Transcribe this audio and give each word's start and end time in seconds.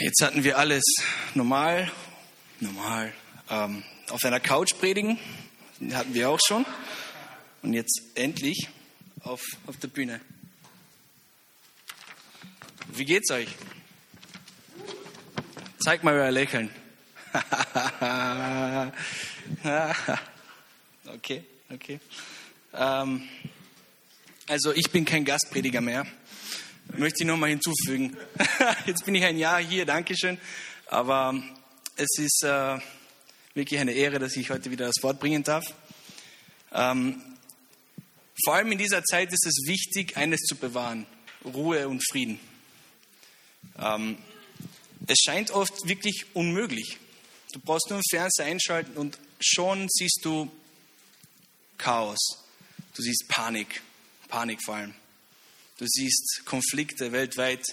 Jetzt 0.00 0.22
hatten 0.22 0.42
wir 0.42 0.58
alles 0.58 0.82
normal, 1.34 1.88
normal 2.58 3.12
ähm, 3.48 3.84
auf 4.10 4.24
einer 4.24 4.40
Couch 4.40 4.74
predigen, 4.80 5.20
hatten 5.92 6.14
wir 6.14 6.30
auch 6.30 6.40
schon. 6.44 6.66
Und 7.62 7.74
jetzt 7.74 8.02
endlich 8.16 8.68
auf, 9.20 9.40
auf 9.68 9.76
der 9.76 9.86
Bühne. 9.86 10.20
Wie 12.88 13.04
geht's 13.04 13.30
euch? 13.30 13.46
Zeigt 15.78 16.02
mal 16.02 16.14
euer 16.14 16.32
Lächeln. 16.32 16.70
okay, 21.14 21.44
okay. 21.72 22.00
Ähm, 22.72 23.28
also 24.48 24.72
ich 24.72 24.90
bin 24.90 25.04
kein 25.04 25.24
Gastprediger 25.24 25.80
mehr 25.80 26.04
möchte 26.98 27.22
ich 27.22 27.26
nochmal 27.26 27.50
hinzufügen. 27.50 28.16
Jetzt 28.86 29.04
bin 29.04 29.14
ich 29.14 29.24
ein 29.24 29.38
Jahr 29.38 29.60
hier, 29.60 29.86
Dankeschön. 29.86 30.38
Aber 30.86 31.34
es 31.96 32.18
ist 32.18 32.42
äh, 32.44 32.78
wirklich 33.54 33.80
eine 33.80 33.92
Ehre, 33.92 34.18
dass 34.18 34.36
ich 34.36 34.50
heute 34.50 34.70
wieder 34.70 34.86
das 34.86 35.02
Wort 35.02 35.20
bringen 35.20 35.42
darf. 35.42 35.64
Ähm, 36.72 37.22
vor 38.44 38.54
allem 38.54 38.72
in 38.72 38.78
dieser 38.78 39.02
Zeit 39.04 39.32
ist 39.32 39.46
es 39.46 39.66
wichtig, 39.66 40.16
eines 40.16 40.40
zu 40.40 40.56
bewahren, 40.56 41.06
Ruhe 41.44 41.88
und 41.88 42.02
Frieden. 42.10 42.40
Ähm, 43.78 44.18
es 45.06 45.18
scheint 45.24 45.50
oft 45.50 45.88
wirklich 45.88 46.26
unmöglich. 46.34 46.98
Du 47.52 47.60
brauchst 47.60 47.88
nur 47.90 48.00
den 48.00 48.04
Fernseher 48.10 48.46
einschalten 48.46 48.96
und 48.96 49.18
schon 49.40 49.88
siehst 49.88 50.20
du 50.24 50.50
Chaos. 51.78 52.18
Du 52.94 53.02
siehst 53.02 53.26
Panik, 53.28 53.82
Panik 54.28 54.58
vor 54.64 54.76
allem. 54.76 54.94
Du 55.78 55.86
siehst 55.86 56.42
Konflikte 56.44 57.10
weltweit. 57.12 57.64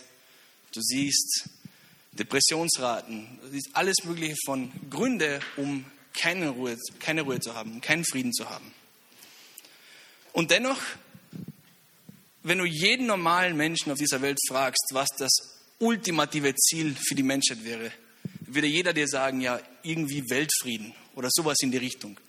Du 0.74 0.82
siehst 0.82 1.50
Depressionsraten. 2.14 3.40
Du 3.42 3.50
siehst 3.50 3.70
alles 3.74 4.04
Mögliche 4.04 4.36
von 4.46 4.72
Gründe, 4.90 5.40
um 5.58 5.86
keine 6.14 6.50
Ruhe, 6.50 6.78
keine 7.00 7.22
Ruhe 7.22 7.40
zu 7.40 7.54
haben, 7.56 7.80
keinen 7.82 8.04
Frieden 8.06 8.34
zu 8.34 8.50
haben. 8.50 8.74
Und 10.34 10.52
dennoch, 10.52 10.82
wenn 12.44 12.58
du 12.58 12.66
jeden 12.66 13.06
normalen 13.06 13.56
Menschen 13.56 13.92
auf 13.92 14.00
dieser 14.00 14.22
Welt 14.22 14.40
fragst, 14.48 14.90
was 14.92 15.10
das 15.18 15.32
ultimative 15.80 16.56
Ziel 16.56 16.96
für 16.96 17.16
die 17.16 17.24
Menschheit 17.24 17.64
wäre, 17.64 17.92
würde 18.42 18.68
jeder 18.68 18.94
dir 18.94 19.08
sagen, 19.08 19.42
ja, 19.42 19.62
irgendwie 19.84 20.30
Weltfrieden 20.30 20.94
oder 21.16 21.30
sowas 21.32 21.58
in 21.62 21.72
die 21.72 21.78
Richtung. 21.78 22.20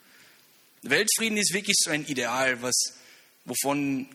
Weltfrieden 0.82 1.38
ist 1.38 1.52
wirklich 1.52 1.76
so 1.78 1.90
ein 1.90 2.04
Ideal, 2.06 2.60
was, 2.62 2.74
wovon 3.44 4.08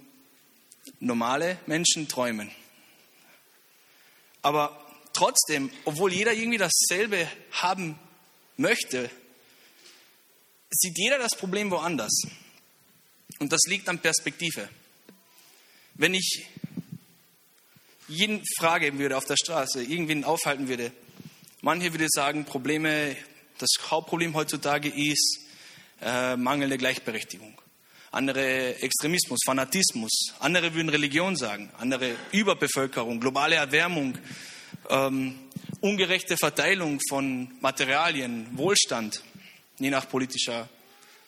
normale 0.99 1.59
Menschen 1.65 2.07
träumen. 2.07 2.51
Aber 4.41 4.79
trotzdem, 5.13 5.71
obwohl 5.85 6.13
jeder 6.13 6.33
irgendwie 6.33 6.57
dasselbe 6.57 7.29
haben 7.51 7.97
möchte, 8.55 9.09
sieht 10.69 10.97
jeder 10.97 11.17
das 11.17 11.35
Problem 11.35 11.71
woanders. 11.71 12.21
Und 13.39 13.51
das 13.51 13.61
liegt 13.67 13.89
an 13.89 13.99
Perspektive. 13.99 14.69
Wenn 15.95 16.13
ich 16.13 16.45
jeden 18.07 18.43
fragen 18.57 18.99
würde 18.99 19.17
auf 19.17 19.25
der 19.25 19.37
Straße, 19.37 19.83
irgendwen 19.83 20.23
aufhalten 20.23 20.67
würde, 20.67 20.91
manche 21.61 21.91
würde 21.93 22.07
sagen, 22.09 22.45
Probleme, 22.45 23.15
das 23.57 23.69
Hauptproblem 23.89 24.33
heutzutage 24.33 24.89
ist 24.89 25.39
äh, 26.01 26.35
mangelnde 26.35 26.77
Gleichberechtigung 26.77 27.59
andere 28.11 28.81
Extremismus, 28.81 29.39
Fanatismus, 29.45 30.33
andere 30.39 30.73
würden 30.73 30.89
Religion 30.89 31.35
sagen, 31.35 31.71
andere 31.77 32.15
Überbevölkerung, 32.31 33.19
globale 33.19 33.55
Erwärmung, 33.55 34.17
ähm, 34.89 35.39
ungerechte 35.81 36.37
Verteilung 36.37 36.99
von 37.09 37.51
Materialien, 37.61 38.47
Wohlstand, 38.57 39.21
je 39.79 39.89
nach 39.89 40.09
politischer 40.09 40.69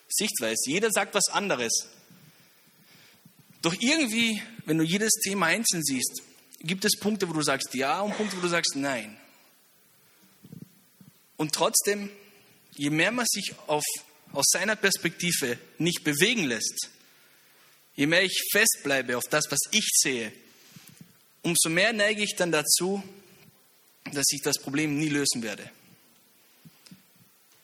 Sichtweise. 0.08 0.72
Jeder 0.72 0.90
sagt 0.92 1.14
was 1.14 1.30
anderes. 1.30 1.88
Doch 3.62 3.76
irgendwie, 3.80 4.42
wenn 4.66 4.78
du 4.78 4.84
jedes 4.84 5.12
Thema 5.24 5.48
einzeln 5.48 5.84
siehst, 5.84 6.24
gibt 6.62 6.86
es 6.86 6.98
Punkte, 7.00 7.30
wo 7.30 7.34
du 7.34 7.42
sagst 7.42 7.74
ja 7.74 8.02
und 8.02 8.16
Punkte, 8.16 8.38
wo 8.38 8.42
du 8.42 8.48
sagst 8.48 8.76
nein. 8.76 9.18
Und 11.38 11.54
trotzdem, 11.54 12.10
je 12.76 12.90
mehr 12.90 13.12
man 13.12 13.26
sich 13.28 13.54
auf 13.68 13.84
aus 14.32 14.46
seiner 14.50 14.76
Perspektive 14.76 15.58
nicht 15.78 16.04
bewegen 16.04 16.46
lässt, 16.46 16.90
je 17.96 18.06
mehr 18.06 18.24
ich 18.24 18.42
festbleibe 18.52 19.18
auf 19.18 19.26
das, 19.30 19.46
was 19.50 19.60
ich 19.72 19.88
sehe, 19.92 20.32
umso 21.42 21.70
mehr 21.70 21.94
neige 21.94 22.24
ich 22.24 22.36
dann 22.36 22.52
dazu, 22.52 23.04
dass 24.14 24.26
ich 24.32 24.42
das 24.42 24.58
Problem 24.60 24.98
nie 24.98 25.10
lösen 25.10 25.42
werde. 25.42 25.70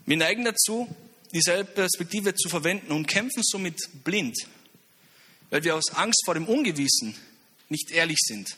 Wir 0.06 0.18
neigen 0.18 0.46
dazu, 0.46 0.94
dieselbe 1.34 1.72
Perspektive 1.72 2.36
zu 2.36 2.50
verwenden 2.50 2.92
und 2.92 3.08
kämpfen 3.08 3.44
somit 3.44 3.80
blind, 4.04 4.38
weil 5.50 5.64
wir 5.64 5.76
aus 5.76 5.92
Angst 5.94 6.22
vor 6.26 6.34
dem 6.34 6.48
Ungewissen 6.48 7.16
nicht 7.70 7.92
ehrlich 7.92 8.20
sind. 8.20 8.58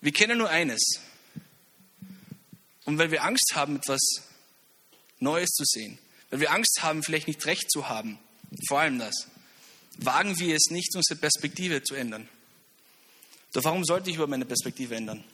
Wir 0.00 0.12
kennen 0.12 0.38
nur 0.38 0.48
eines. 0.48 0.80
Und 2.84 2.98
weil 2.98 3.10
wir 3.10 3.22
Angst 3.22 3.52
haben, 3.54 3.76
etwas 3.76 4.00
Neues 5.18 5.50
zu 5.50 5.64
sehen, 5.64 5.98
weil 6.30 6.40
wir 6.40 6.52
Angst 6.52 6.82
haben, 6.82 7.02
vielleicht 7.02 7.28
nicht 7.28 7.44
recht 7.46 7.70
zu 7.70 7.88
haben. 7.88 8.18
Vor 8.68 8.80
allem 8.80 8.98
das. 8.98 9.28
Wagen 9.98 10.38
wir 10.38 10.54
es 10.54 10.70
nicht, 10.70 10.94
unsere 10.94 11.18
Perspektive 11.18 11.82
zu 11.82 11.94
ändern. 11.94 12.28
Doch 13.52 13.64
warum 13.64 13.84
sollte 13.84 14.10
ich 14.10 14.16
über 14.16 14.26
meine 14.26 14.46
Perspektive 14.46 14.94
ändern? 14.94 15.24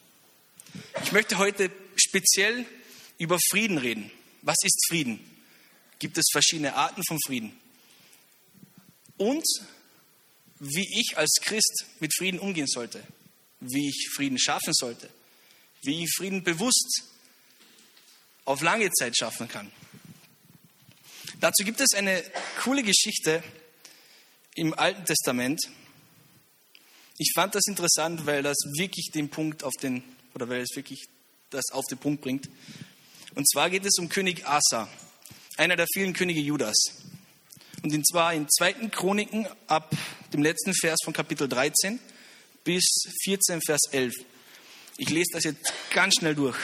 Ich 1.02 1.12
möchte 1.12 1.38
heute 1.38 1.70
speziell 1.96 2.64
über 3.18 3.38
Frieden 3.50 3.78
reden. 3.78 4.10
Was 4.42 4.56
ist 4.64 4.86
Frieden? 4.88 5.20
Gibt 5.98 6.18
es 6.18 6.26
verschiedene 6.30 6.74
Arten 6.74 7.02
von 7.06 7.18
Frieden? 7.26 7.56
Und 9.16 9.44
wie 10.58 11.00
ich 11.00 11.16
als 11.16 11.38
Christ 11.42 11.86
mit 12.00 12.14
Frieden 12.14 12.38
umgehen 12.38 12.66
sollte, 12.66 13.02
wie 13.60 13.88
ich 13.88 14.08
Frieden 14.14 14.38
schaffen 14.38 14.72
sollte, 14.74 15.08
wie 15.82 16.04
ich 16.04 16.10
Frieden 16.16 16.42
bewusst 16.42 17.04
auf 18.44 18.62
lange 18.62 18.90
Zeit 18.92 19.16
schaffen 19.16 19.48
kann. 19.48 19.70
Dazu 21.40 21.64
gibt 21.64 21.80
es 21.80 21.92
eine 21.94 22.22
coole 22.62 22.82
Geschichte 22.82 23.42
im 24.54 24.72
Alten 24.72 25.04
Testament. 25.04 25.60
Ich 27.18 27.32
fand 27.34 27.54
das 27.54 27.66
interessant, 27.66 28.24
weil 28.24 28.42
das 28.42 28.56
wirklich 28.78 29.10
den 29.12 29.28
Punkt 29.28 29.62
auf 29.62 29.74
den, 29.82 30.02
oder 30.34 30.48
weil 30.48 30.62
es 30.62 30.74
wirklich 30.74 31.04
das 31.50 31.64
auf 31.72 31.84
den 31.90 31.98
Punkt 31.98 32.22
bringt. 32.22 32.48
Und 33.34 33.46
zwar 33.50 33.68
geht 33.68 33.84
es 33.84 33.98
um 33.98 34.08
König 34.08 34.46
Asa, 34.46 34.88
einer 35.58 35.76
der 35.76 35.86
vielen 35.92 36.14
Könige 36.14 36.40
Judas. 36.40 36.74
Und 37.82 38.08
zwar 38.08 38.32
in 38.32 38.48
2. 38.48 38.88
Chroniken 38.88 39.46
ab 39.66 39.94
dem 40.32 40.42
letzten 40.42 40.72
Vers 40.74 40.98
von 41.04 41.12
Kapitel 41.12 41.48
13 41.48 42.00
bis 42.64 42.84
14, 43.24 43.60
Vers 43.60 43.82
11. 43.92 44.12
Ich 44.96 45.10
lese 45.10 45.32
das 45.32 45.44
jetzt 45.44 45.72
ganz 45.90 46.14
schnell 46.14 46.34
durch. 46.34 46.56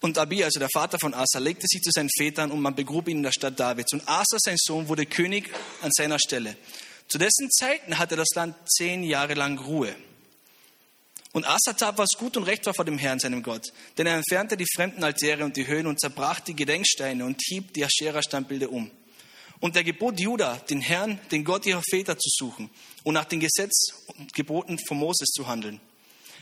Und 0.00 0.16
Abi, 0.16 0.42
also 0.42 0.58
der 0.58 0.70
Vater 0.72 0.98
von 0.98 1.12
Asa, 1.12 1.38
legte 1.38 1.66
sich 1.66 1.82
zu 1.82 1.90
seinen 1.92 2.08
Vätern 2.16 2.50
und 2.50 2.60
man 2.60 2.74
begrub 2.74 3.08
ihn 3.08 3.18
in 3.18 3.22
der 3.22 3.32
Stadt 3.32 3.60
Davids. 3.60 3.92
Und 3.92 4.08
Asa, 4.08 4.38
sein 4.38 4.56
Sohn, 4.58 4.88
wurde 4.88 5.04
König 5.04 5.50
an 5.82 5.90
seiner 5.92 6.18
Stelle. 6.18 6.56
Zu 7.08 7.18
dessen 7.18 7.50
Zeiten 7.50 7.98
hatte 7.98 8.16
das 8.16 8.28
Land 8.34 8.56
zehn 8.70 9.02
Jahre 9.02 9.34
lang 9.34 9.58
Ruhe. 9.58 9.94
Und 11.32 11.46
Asa 11.46 11.74
tat, 11.74 11.98
was 11.98 12.12
gut 12.18 12.36
und 12.36 12.44
recht 12.44 12.66
war 12.66 12.74
vor 12.74 12.84
dem 12.84 12.98
Herrn, 12.98 13.20
seinem 13.20 13.42
Gott. 13.42 13.72
Denn 13.98 14.06
er 14.06 14.16
entfernte 14.16 14.56
die 14.56 14.66
fremden 14.74 15.04
Altäre 15.04 15.44
und 15.44 15.56
die 15.56 15.66
Höhen 15.66 15.86
und 15.86 16.00
zerbrach 16.00 16.40
die 16.40 16.56
Gedenksteine 16.56 17.24
und 17.24 17.40
hieb 17.44 17.74
die 17.74 17.84
Aschera-Standbilder 17.84 18.70
um. 18.70 18.90
Und 19.60 19.76
er 19.76 19.84
gebot 19.84 20.18
Judah, 20.18 20.56
den 20.70 20.80
Herrn, 20.80 21.20
den 21.30 21.44
Gott 21.44 21.66
ihrer 21.66 21.82
Väter 21.88 22.18
zu 22.18 22.28
suchen 22.32 22.70
und 23.04 23.14
nach 23.14 23.26
den 23.26 23.40
Gesetz 23.40 23.92
und 24.06 24.32
Geboten 24.32 24.78
von 24.88 24.96
Moses 24.96 25.28
zu 25.28 25.46
handeln. 25.46 25.80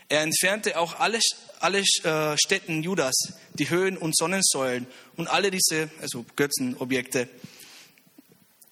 Er 0.08 0.22
entfernte 0.22 0.78
auch 0.78 0.99
alle, 1.00 1.20
alle 1.60 1.81
äh, 1.81 2.37
Städten 2.38 2.82
Judas, 2.82 3.14
die 3.55 3.69
Höhen 3.69 3.99
und 3.99 4.16
Sonnensäulen 4.16 4.87
und 5.16 5.28
alle 5.28 5.50
diese, 5.50 5.90
also 6.00 6.25
Götzenobjekte 6.34 7.28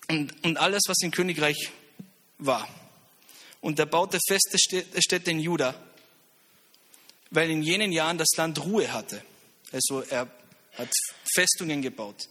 und, 0.08 0.32
und 0.44 0.56
alles, 0.56 0.84
was 0.86 0.98
im 1.02 1.10
Königreich 1.10 1.70
war. 2.38 2.66
Und 3.60 3.78
er 3.78 3.86
baute 3.86 4.18
feste 4.26 4.56
Städte 4.58 5.30
in 5.30 5.40
Juda, 5.40 5.74
weil 7.30 7.50
in 7.50 7.62
jenen 7.62 7.92
Jahren 7.92 8.16
das 8.16 8.30
Land 8.36 8.62
Ruhe 8.64 8.92
hatte. 8.92 9.22
Also 9.72 10.02
er 10.02 10.30
hat 10.74 10.88
Festungen 11.34 11.82
gebaut. 11.82 12.28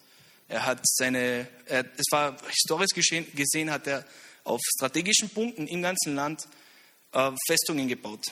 Er 0.48 0.66
hat 0.66 0.80
seine, 0.84 1.48
er, 1.66 1.86
es 1.98 2.06
war 2.12 2.38
historisch 2.48 2.94
geschehen, 2.94 3.28
gesehen, 3.36 3.72
hat 3.72 3.88
er 3.88 4.06
auf 4.44 4.62
strategischen 4.78 5.30
Punkten 5.30 5.68
im 5.68 5.82
ganzen 5.82 6.16
Land 6.16 6.48
äh, 7.12 7.32
Festungen 7.48 7.88
gebaut. 7.88 8.26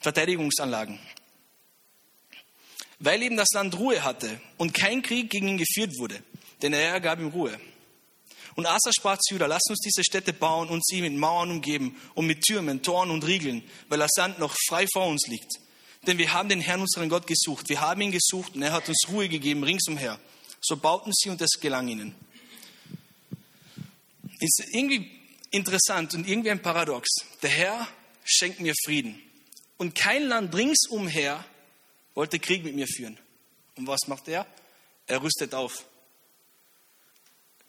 Verteidigungsanlagen. 0.00 0.98
Weil 2.98 3.22
eben 3.22 3.36
das 3.36 3.48
Land 3.52 3.78
Ruhe 3.78 4.04
hatte 4.04 4.40
und 4.58 4.74
kein 4.74 5.02
Krieg 5.02 5.30
gegen 5.30 5.48
ihn 5.48 5.58
geführt 5.58 5.98
wurde, 5.98 6.22
denn 6.62 6.72
er 6.72 7.00
gab 7.00 7.18
ihm 7.18 7.28
Ruhe. 7.28 7.58
Und 8.56 8.66
Asa 8.66 8.90
sprach 8.92 9.18
zu 9.18 9.34
Judah, 9.34 9.46
lass 9.46 9.62
uns 9.68 9.78
diese 9.78 10.04
Städte 10.04 10.32
bauen 10.32 10.68
und 10.68 10.84
sie 10.84 11.00
mit 11.00 11.14
Mauern 11.14 11.50
umgeben 11.50 11.96
und 12.14 12.26
mit 12.26 12.42
Türmen, 12.42 12.82
Toren 12.82 13.10
und 13.10 13.26
Riegeln, 13.26 13.62
weil 13.88 13.98
das 13.98 14.10
Sand 14.14 14.38
noch 14.38 14.54
frei 14.68 14.86
vor 14.92 15.06
uns 15.06 15.26
liegt. 15.28 15.52
Denn 16.06 16.18
wir 16.18 16.32
haben 16.32 16.48
den 16.48 16.60
Herrn, 16.60 16.80
unseren 16.80 17.08
Gott, 17.08 17.26
gesucht. 17.26 17.68
Wir 17.68 17.80
haben 17.80 18.00
ihn 18.00 18.10
gesucht 18.10 18.54
und 18.54 18.62
er 18.62 18.72
hat 18.72 18.88
uns 18.88 19.06
Ruhe 19.08 19.28
gegeben 19.28 19.62
ringsumher. 19.64 20.18
So 20.60 20.76
bauten 20.76 21.12
sie 21.14 21.30
und 21.30 21.40
es 21.40 21.58
gelang 21.60 21.88
ihnen. 21.88 22.14
Ist 24.40 24.62
irgendwie 24.72 25.10
interessant 25.50 26.14
und 26.14 26.26
irgendwie 26.26 26.50
ein 26.50 26.62
Paradox. 26.62 27.08
Der 27.42 27.50
Herr 27.50 27.88
schenkt 28.24 28.60
mir 28.60 28.74
Frieden. 28.84 29.20
Und 29.80 29.94
kein 29.94 30.24
Land 30.24 30.54
ringsumher 30.54 31.42
wollte 32.12 32.38
Krieg 32.38 32.62
mit 32.64 32.74
mir 32.74 32.86
führen. 32.86 33.16
Und 33.76 33.86
was 33.86 34.00
macht 34.08 34.28
er? 34.28 34.46
Er 35.06 35.22
rüstet 35.22 35.54
auf. 35.54 35.86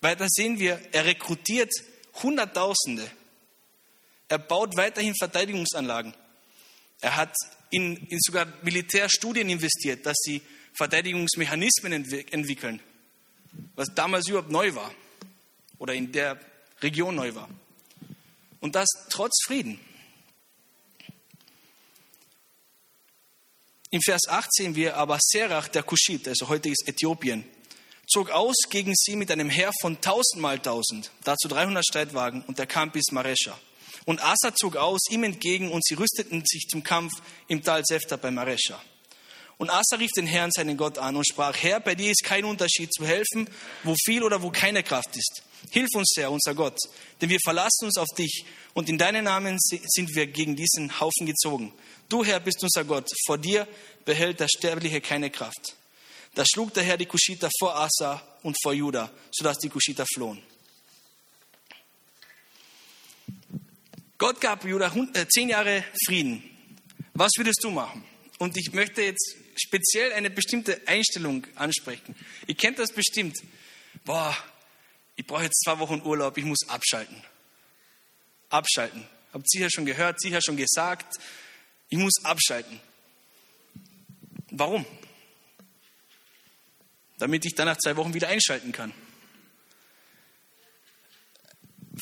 Weiter 0.01 0.27
sehen 0.27 0.59
wir, 0.59 0.77
er 0.91 1.05
rekrutiert 1.05 1.71
Hunderttausende. 2.21 3.09
Er 4.27 4.39
baut 4.39 4.75
weiterhin 4.75 5.15
Verteidigungsanlagen. 5.15 6.13
Er 6.99 7.15
hat 7.15 7.33
in, 7.69 7.95
in 7.95 8.19
sogar 8.19 8.45
Militärstudien 8.61 9.49
investiert, 9.49 10.05
dass 10.05 10.17
sie 10.17 10.41
Verteidigungsmechanismen 10.73 11.93
entwickeln, 11.93 12.81
was 13.75 13.87
damals 13.95 14.27
überhaupt 14.27 14.51
neu 14.51 14.75
war 14.75 14.93
oder 15.77 15.93
in 15.93 16.11
der 16.11 16.37
Region 16.81 17.15
neu 17.15 17.33
war. 17.35 17.49
Und 18.59 18.75
das 18.75 18.89
trotz 19.09 19.45
Frieden. 19.45 19.79
Im 23.93 24.01
Vers 24.01 24.21
8 24.29 24.53
sehen 24.53 24.75
wir 24.75 24.95
aber 24.95 25.17
Serach, 25.21 25.67
der 25.67 25.83
Kuschit, 25.83 26.25
also 26.25 26.47
heute 26.47 26.69
ist 26.69 26.88
Äthiopien, 26.88 27.43
zog 28.07 28.29
aus 28.29 28.55
gegen 28.69 28.93
sie 28.95 29.17
mit 29.17 29.29
einem 29.31 29.49
Heer 29.49 29.73
von 29.81 29.99
tausendmal 29.99 30.59
tausend, 30.59 31.11
dazu 31.25 31.49
300 31.49 31.83
Streitwagen, 31.85 32.41
und 32.43 32.57
er 32.57 32.67
kam 32.67 32.91
bis 32.91 33.11
Maresha. 33.11 33.59
Und 34.05 34.23
Asa 34.23 34.55
zog 34.55 34.77
aus 34.77 35.09
ihm 35.09 35.25
entgegen, 35.25 35.69
und 35.69 35.83
sie 35.83 35.95
rüsteten 35.95 36.41
sich 36.45 36.69
zum 36.69 36.83
Kampf 36.83 37.11
im 37.49 37.63
Tal 37.63 37.83
Sefta 37.83 38.15
bei 38.15 38.31
Maresha. 38.31 38.81
Und 39.57 39.69
Asa 39.69 39.97
rief 39.97 40.11
den 40.15 40.25
Herrn, 40.25 40.51
seinen 40.51 40.77
Gott, 40.77 40.97
an 40.97 41.17
und 41.17 41.27
sprach, 41.27 41.57
Herr, 41.61 41.81
bei 41.81 41.94
dir 41.94 42.11
ist 42.11 42.23
kein 42.23 42.45
Unterschied 42.45 42.94
zu 42.94 43.05
helfen, 43.05 43.49
wo 43.83 43.94
viel 44.05 44.23
oder 44.23 44.41
wo 44.41 44.51
keine 44.51 44.83
Kraft 44.83 45.17
ist. 45.17 45.44
Hilf 45.69 45.89
uns, 45.95 46.13
Herr, 46.15 46.31
unser 46.31 46.55
Gott, 46.55 46.77
denn 47.19 47.29
wir 47.29 47.39
verlassen 47.44 47.85
uns 47.85 47.97
auf 47.97 48.07
dich 48.17 48.45
und 48.73 48.89
in 48.89 48.97
deinen 48.97 49.25
Namen 49.25 49.57
sind 49.59 50.15
wir 50.15 50.27
gegen 50.27 50.56
diesen 50.56 51.00
Haufen 51.00 51.25
gezogen. 51.25 51.73
Du, 52.07 52.23
Herr, 52.23 52.39
bist 52.39 52.63
unser 52.63 52.85
Gott. 52.85 53.09
Vor 53.25 53.38
dir 53.38 53.68
behält 54.06 54.39
der 54.39 54.47
Sterbliche 54.47 55.01
keine 55.01 55.29
Kraft. 55.29 55.75
Da 56.33 56.45
schlug 56.45 56.73
der 56.73 56.83
Herr 56.83 56.97
die 56.97 57.06
Kuschiter 57.06 57.50
vor 57.59 57.75
Asa 57.75 58.21
und 58.44 58.56
vor 58.62 58.73
Juda, 58.73 59.12
sodass 59.31 59.57
die 59.57 59.69
Kuschiter 59.69 60.06
flohen. 60.13 60.41
Gott 64.18 64.39
gab 64.39 64.63
Juda 64.63 64.94
äh, 65.13 65.25
zehn 65.27 65.50
Jahre 65.50 65.83
Frieden. 66.06 66.44
Was 67.13 67.31
würdest 67.38 67.63
du 67.63 67.71
machen? 67.71 68.03
Und 68.38 68.56
ich 68.56 68.71
möchte 68.71 69.01
jetzt 69.01 69.35
speziell 69.56 70.13
eine 70.13 70.29
bestimmte 70.29 70.81
Einstellung 70.88 71.45
ansprechen. 71.56 72.15
Ihr 72.47 72.56
kennt 72.56 72.79
das 72.79 72.91
bestimmt. 72.91 73.38
Boah, 74.06 74.35
ich 75.15 75.25
brauche 75.25 75.44
jetzt 75.44 75.62
zwei 75.63 75.77
Wochen 75.79 76.01
Urlaub, 76.03 76.38
ich 76.38 76.45
muss 76.45 76.68
abschalten. 76.68 77.21
Abschalten. 78.51 79.07
Habt 79.33 79.45
ihr 79.45 79.59
sicher 79.59 79.69
schon 79.71 79.86
gehört, 79.86 80.19
sicher 80.21 80.42
schon 80.44 80.57
gesagt, 80.57 81.18
ich 81.89 81.98
muss 81.98 82.24
abschalten. 82.24 82.80
Warum? 84.51 84.86
damit 87.21 87.45
ich 87.45 87.53
dann 87.53 87.68
nach 87.68 87.77
zwei 87.77 87.95
Wochen 87.98 88.15
wieder 88.15 88.30
einschalten 88.30 88.71
kann. 88.71 88.92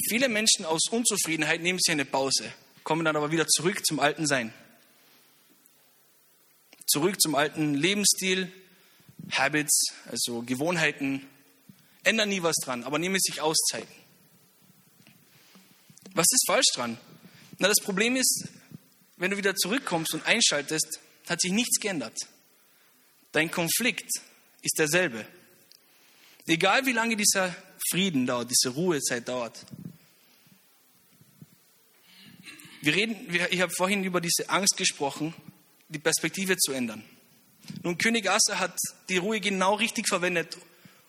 Viele 0.07 0.30
Menschen 0.30 0.66
aus 0.66 0.84
Unzufriedenheit 0.90 1.62
nehmen 1.62 1.78
sich 1.78 1.92
eine 1.92 2.06
Pause, 2.06 2.54
kommen 2.84 3.04
dann 3.04 3.18
aber 3.18 3.30
wieder 3.30 3.45
zurück 3.45 3.86
zum 3.86 4.00
alten 4.00 4.25
Sein. 4.25 4.54
Zurück 6.88 7.19
zum 7.19 7.36
alten 7.36 7.74
Lebensstil, 7.74 8.50
Habits, 9.31 9.94
also 10.06 10.42
Gewohnheiten, 10.42 11.28
ändern 12.04 12.30
nie 12.30 12.42
was 12.42 12.56
dran, 12.63 12.86
aber 12.86 12.98
nehmen 12.98 13.19
sich 13.19 13.42
Auszeiten. 13.42 13.94
Was 16.13 16.25
ist 16.31 16.45
falsch 16.47 16.67
dran? 16.75 16.97
Na, 17.57 17.67
das 17.67 17.79
Problem 17.83 18.15
ist, 18.15 18.47
wenn 19.17 19.31
du 19.31 19.38
wieder 19.38 19.56
zurückkommst 19.56 20.13
und 20.13 20.25
einschaltest, 20.25 21.00
hat 21.27 21.41
sich 21.41 21.51
nichts 21.51 21.79
geändert. 21.79 22.17
Dein 23.31 23.51
Konflikt 23.51 24.09
ist 24.61 24.79
derselbe. 24.79 25.25
Egal 26.47 26.85
wie 26.85 26.94
lange 26.94 27.15
dieser 27.15 27.56
Frieden 27.91 28.25
dauert, 28.25 28.50
diese 28.50 28.73
Ruhezeit 28.73 29.27
dauert. 29.27 29.59
Wir 32.81 32.95
reden, 32.95 33.15
ich 33.51 33.61
habe 33.61 33.71
vorhin 33.75 34.03
über 34.03 34.21
diese 34.21 34.50
Angst 34.50 34.77
gesprochen, 34.77 35.33
die 35.89 36.00
Perspektive 36.00 36.56
zu 36.57 36.71
ändern. 36.71 37.03
Nun, 37.83 37.97
König 37.97 38.29
Asa 38.29 38.57
hat 38.57 38.77
die 39.09 39.17
Ruhe 39.17 39.39
genau 39.39 39.75
richtig 39.75 40.07
verwendet, 40.07 40.57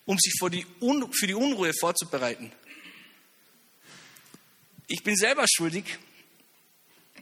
um 0.04 0.18
sich 0.18 0.34
die, 0.50 0.66
für 1.12 1.26
die 1.26 1.34
Unruhe 1.34 1.72
vorzubereiten. 1.78 2.52
Ich 4.92 5.04
bin 5.04 5.14
selber 5.14 5.46
schuldig, 5.48 5.84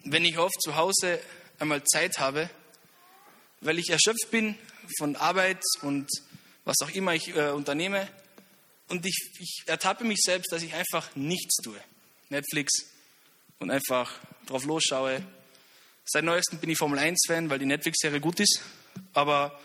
wenn 0.04 0.24
ich 0.24 0.38
oft 0.38 0.58
zu 0.62 0.76
Hause 0.76 1.20
einmal 1.58 1.84
Zeit 1.84 2.18
habe, 2.18 2.48
weil 3.60 3.78
ich 3.78 3.90
erschöpft 3.90 4.30
bin 4.30 4.56
von 4.96 5.16
Arbeit 5.16 5.60
und 5.82 6.08
was 6.64 6.76
auch 6.82 6.88
immer 6.88 7.12
ich 7.12 7.28
äh, 7.36 7.50
unternehme. 7.50 8.08
Und 8.88 9.04
ich, 9.04 9.32
ich 9.38 9.64
ertappe 9.66 10.04
mich 10.04 10.20
selbst, 10.22 10.50
dass 10.50 10.62
ich 10.62 10.72
einfach 10.72 11.14
nichts 11.14 11.56
tue. 11.56 11.78
Netflix 12.30 12.86
und 13.58 13.70
einfach 13.70 14.18
drauf 14.46 14.64
losschaue. 14.64 15.22
Seit 16.06 16.24
neuestem 16.24 16.60
bin 16.60 16.70
ich 16.70 16.78
Formel 16.78 16.98
1-Fan, 16.98 17.50
weil 17.50 17.58
die 17.58 17.66
Netflix-Serie 17.66 18.20
gut 18.20 18.40
ist. 18.40 18.62
Aber 19.12 19.60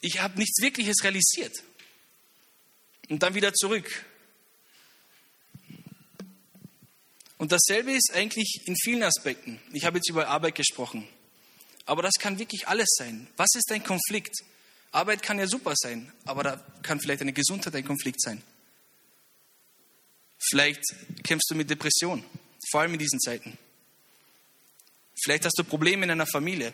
ich 0.00 0.22
habe 0.22 0.38
nichts 0.38 0.62
Wirkliches 0.62 1.04
realisiert. 1.04 1.62
Und 3.10 3.22
dann 3.22 3.34
wieder 3.34 3.52
zurück. 3.52 4.06
Und 7.44 7.52
dasselbe 7.52 7.92
ist 7.92 8.10
eigentlich 8.14 8.62
in 8.64 8.74
vielen 8.74 9.02
Aspekten. 9.02 9.60
Ich 9.74 9.84
habe 9.84 9.98
jetzt 9.98 10.08
über 10.08 10.28
Arbeit 10.28 10.54
gesprochen. 10.54 11.06
Aber 11.84 12.00
das 12.00 12.14
kann 12.18 12.38
wirklich 12.38 12.68
alles 12.68 12.88
sein. 12.96 13.26
Was 13.36 13.54
ist 13.54 13.70
ein 13.70 13.84
Konflikt? 13.84 14.34
Arbeit 14.92 15.22
kann 15.22 15.38
ja 15.38 15.46
super 15.46 15.74
sein, 15.76 16.10
aber 16.24 16.42
da 16.42 16.64
kann 16.82 17.00
vielleicht 17.00 17.20
eine 17.20 17.34
Gesundheit 17.34 17.74
ein 17.74 17.84
Konflikt 17.84 18.22
sein. 18.22 18.42
Vielleicht 20.38 20.82
kämpfst 21.22 21.50
du 21.50 21.54
mit 21.54 21.68
Depression, 21.68 22.24
vor 22.70 22.80
allem 22.80 22.94
in 22.94 22.98
diesen 22.98 23.20
Zeiten. 23.20 23.58
Vielleicht 25.22 25.44
hast 25.44 25.58
du 25.58 25.64
Probleme 25.64 26.04
in 26.04 26.12
einer 26.12 26.26
Familie. 26.26 26.72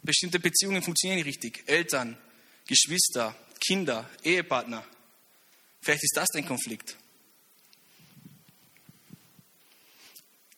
Bestimmte 0.00 0.40
Beziehungen 0.40 0.82
funktionieren 0.82 1.18
nicht 1.18 1.26
richtig. 1.26 1.64
Eltern, 1.66 2.16
Geschwister, 2.66 3.36
Kinder, 3.60 4.08
Ehepartner. 4.24 4.82
Vielleicht 5.82 6.02
ist 6.02 6.16
das 6.16 6.28
dein 6.32 6.46
Konflikt. 6.46 6.96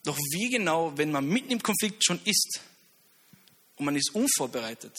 Doch 0.04 0.18
wie 0.32 0.50
genau, 0.50 0.96
wenn 0.96 1.10
man 1.10 1.26
mitten 1.26 1.50
im 1.50 1.62
Konflikt 1.62 2.04
schon 2.04 2.20
ist 2.24 2.60
und 3.76 3.86
man 3.86 3.96
ist 3.96 4.14
unvorbereitet, 4.14 4.96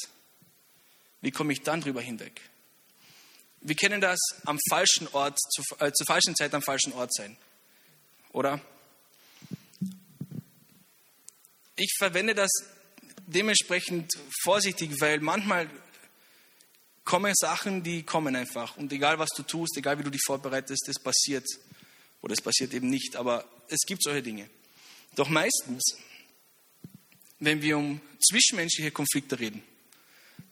wie 1.21 1.31
komme 1.31 1.53
ich 1.53 1.61
dann 1.61 1.81
drüber 1.81 2.01
hinweg? 2.01 2.41
Wir 3.61 3.75
kennen 3.75 4.01
das 4.01 4.19
am 4.45 4.59
falschen 4.69 5.07
Ort, 5.13 5.39
zu, 5.39 5.63
äh, 5.79 5.91
zur 5.91 6.05
falschen 6.05 6.35
Zeit 6.35 6.53
am 6.53 6.61
falschen 6.61 6.93
Ort 6.93 7.13
sein. 7.13 7.35
Oder? 8.31 8.59
Ich 11.75 11.93
verwende 11.97 12.35
das 12.35 12.51
dementsprechend 13.25 14.11
vorsichtig, 14.43 14.99
weil 15.01 15.19
manchmal 15.19 15.69
kommen 17.03 17.33
Sachen, 17.35 17.83
die 17.83 18.03
kommen 18.03 18.35
einfach. 18.35 18.77
Und 18.77 18.91
egal 18.91 19.19
was 19.19 19.29
du 19.29 19.43
tust, 19.43 19.77
egal 19.77 19.97
wie 19.99 20.03
du 20.03 20.09
dich 20.09 20.21
vorbereitest, 20.25 20.87
es 20.89 20.99
passiert. 20.99 21.45
Oder 22.21 22.33
es 22.33 22.41
passiert 22.41 22.73
eben 22.73 22.89
nicht. 22.89 23.15
Aber 23.15 23.45
es 23.67 23.81
gibt 23.85 24.03
solche 24.03 24.23
Dinge. 24.23 24.49
Doch 25.15 25.29
meistens, 25.29 25.97
wenn 27.39 27.61
wir 27.61 27.77
um 27.77 28.01
zwischenmenschliche 28.19 28.91
Konflikte 28.91 29.39
reden, 29.39 29.63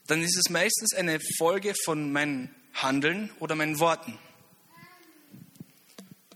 dann 0.08 0.22
ist 0.22 0.38
es 0.38 0.50
meistens 0.50 0.94
eine 0.94 1.20
Folge 1.38 1.74
von 1.86 2.12
meinem 2.12 2.50
Handeln 2.74 3.30
oder 3.40 3.56
meinen 3.56 3.80
Worten. 3.80 4.18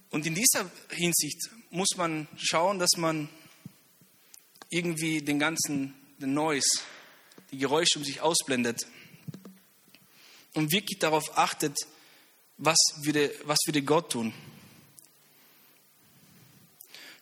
Und 0.10 0.26
in 0.26 0.36
dieser 0.36 0.70
Hinsicht 0.90 1.50
muss 1.70 1.90
man 1.98 2.28
schauen, 2.38 2.80
dass 2.80 2.92
man 2.98 3.30
irgendwie 4.70 5.22
den 5.22 5.40
ganzen 5.40 5.94
den 6.20 6.34
Noise, 6.34 6.82
die 7.52 7.58
Geräusche 7.58 8.00
um 8.00 8.06
sich 8.06 8.22
ausblendet 8.22 8.88
und 10.54 10.72
wirklich 10.72 11.00
darauf 11.00 11.38
achtet, 11.38 11.78
was 12.58 12.78
würde, 13.04 13.32
was 13.44 13.60
würde 13.68 13.84
Gott 13.84 14.12
tun. 14.12 14.34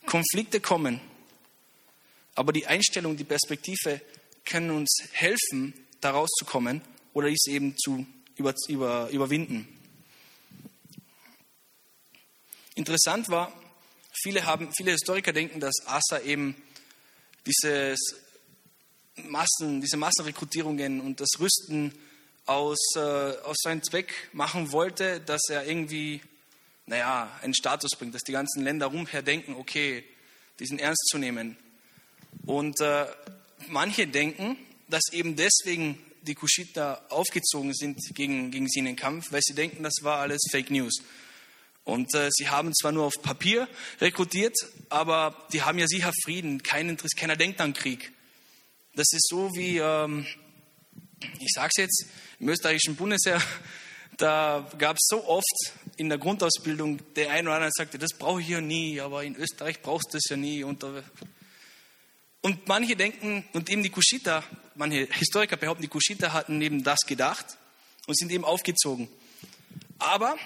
Konflikte 0.05 0.59
kommen, 0.59 0.99
aber 2.35 2.53
die 2.53 2.67
Einstellung, 2.67 3.17
die 3.17 3.23
Perspektive 3.23 4.01
können 4.45 4.71
uns 4.71 5.03
helfen, 5.11 5.73
da 6.01 6.11
rauszukommen 6.11 6.81
oder 7.13 7.29
dies 7.29 7.47
eben 7.47 7.77
zu 7.77 8.05
über, 8.35 8.53
über, 8.67 9.09
überwinden. 9.09 9.67
Interessant 12.75 13.29
war, 13.29 13.53
viele, 14.21 14.45
haben, 14.45 14.69
viele 14.75 14.91
Historiker 14.91 15.31
denken, 15.31 15.59
dass 15.59 15.75
Asa 15.85 16.19
eben 16.19 16.55
dieses 17.45 17.99
Massen, 19.15 19.79
diese 19.79 19.97
Massenrekrutierungen 19.97 20.99
und 20.99 21.21
das 21.21 21.39
Rüsten 21.39 21.93
aus, 22.45 22.79
äh, 22.95 22.99
aus 22.99 23.57
seinem 23.63 23.81
Zweck 23.81 24.13
machen 24.33 24.71
wollte, 24.71 25.21
dass 25.21 25.41
er 25.49 25.65
irgendwie, 25.65 26.21
naja, 26.87 27.31
einen 27.41 27.53
Status 27.53 27.91
bringt, 27.97 28.13
dass 28.13 28.21
die 28.21 28.31
ganzen 28.31 28.63
Länder 28.63 28.87
rumher 28.87 29.21
denken, 29.21 29.55
okay, 29.55 30.03
diesen 30.59 30.79
ernst 30.79 31.07
zu 31.09 31.17
nehmen. 31.17 31.57
Und 32.45 32.79
äh, 32.79 33.05
manche 33.67 34.07
denken, 34.07 34.57
dass 34.87 35.03
eben 35.11 35.35
deswegen 35.35 35.97
die 36.21 36.35
Kuschiter 36.35 37.05
aufgezogen 37.09 37.73
sind 37.73 37.99
gegen, 38.13 38.51
gegen 38.51 38.67
sie 38.67 38.79
in 38.79 38.85
den 38.85 38.95
Kampf, 38.95 39.31
weil 39.31 39.41
sie 39.43 39.53
denken, 39.53 39.83
das 39.83 39.95
war 40.01 40.19
alles 40.19 40.41
Fake 40.51 40.71
News. 40.71 41.01
Und 41.83 42.13
äh, 42.15 42.29
sie 42.31 42.49
haben 42.49 42.73
zwar 42.73 42.91
nur 42.91 43.05
auf 43.05 43.21
Papier 43.21 43.67
rekrutiert, 44.01 44.55
aber 44.89 45.47
die 45.53 45.61
haben 45.61 45.77
ja 45.77 45.87
sicher 45.87 46.11
Frieden, 46.23 46.63
kein 46.63 46.89
Interesse, 46.89 47.15
keiner 47.15 47.35
denkt 47.35 47.61
an 47.61 47.73
Krieg. 47.73 48.11
Das 48.95 49.07
ist 49.11 49.27
so 49.29 49.51
wie, 49.55 49.77
ähm, 49.77 50.25
ich 51.39 51.51
sage 51.53 51.69
es 51.75 51.77
jetzt, 51.77 52.05
im 52.39 52.49
österreichischen 52.49 52.95
Bundesheer, 52.95 53.41
da 54.17 54.71
gab 54.77 54.97
es 54.97 55.05
so 55.07 55.25
oft 55.27 55.73
in 55.97 56.09
der 56.09 56.17
Grundausbildung, 56.17 56.99
der 57.15 57.31
eine 57.31 57.49
oder 57.49 57.55
andere 57.55 57.71
sagte, 57.73 57.97
das 57.97 58.13
brauche 58.17 58.41
ich 58.41 58.49
ja 58.49 58.61
nie, 58.61 58.99
aber 58.99 59.23
in 59.23 59.35
Österreich 59.35 59.81
brauchst 59.81 60.09
du 60.09 60.17
das 60.17 60.23
ja 60.29 60.37
nie. 60.37 60.63
Und, 60.63 60.83
und 62.41 62.67
manche 62.67 62.95
denken, 62.95 63.45
und 63.53 63.69
eben 63.69 63.83
die 63.83 63.89
Kuschita, 63.89 64.43
manche 64.75 65.07
Historiker 65.11 65.57
behaupten, 65.57 65.83
die 65.83 65.87
Kuschita 65.87 66.33
hatten 66.33 66.61
eben 66.61 66.83
das 66.83 66.99
gedacht 67.07 67.57
und 68.07 68.17
sind 68.17 68.31
eben 68.31 68.45
aufgezogen. 68.45 69.07
Aber 69.97 70.37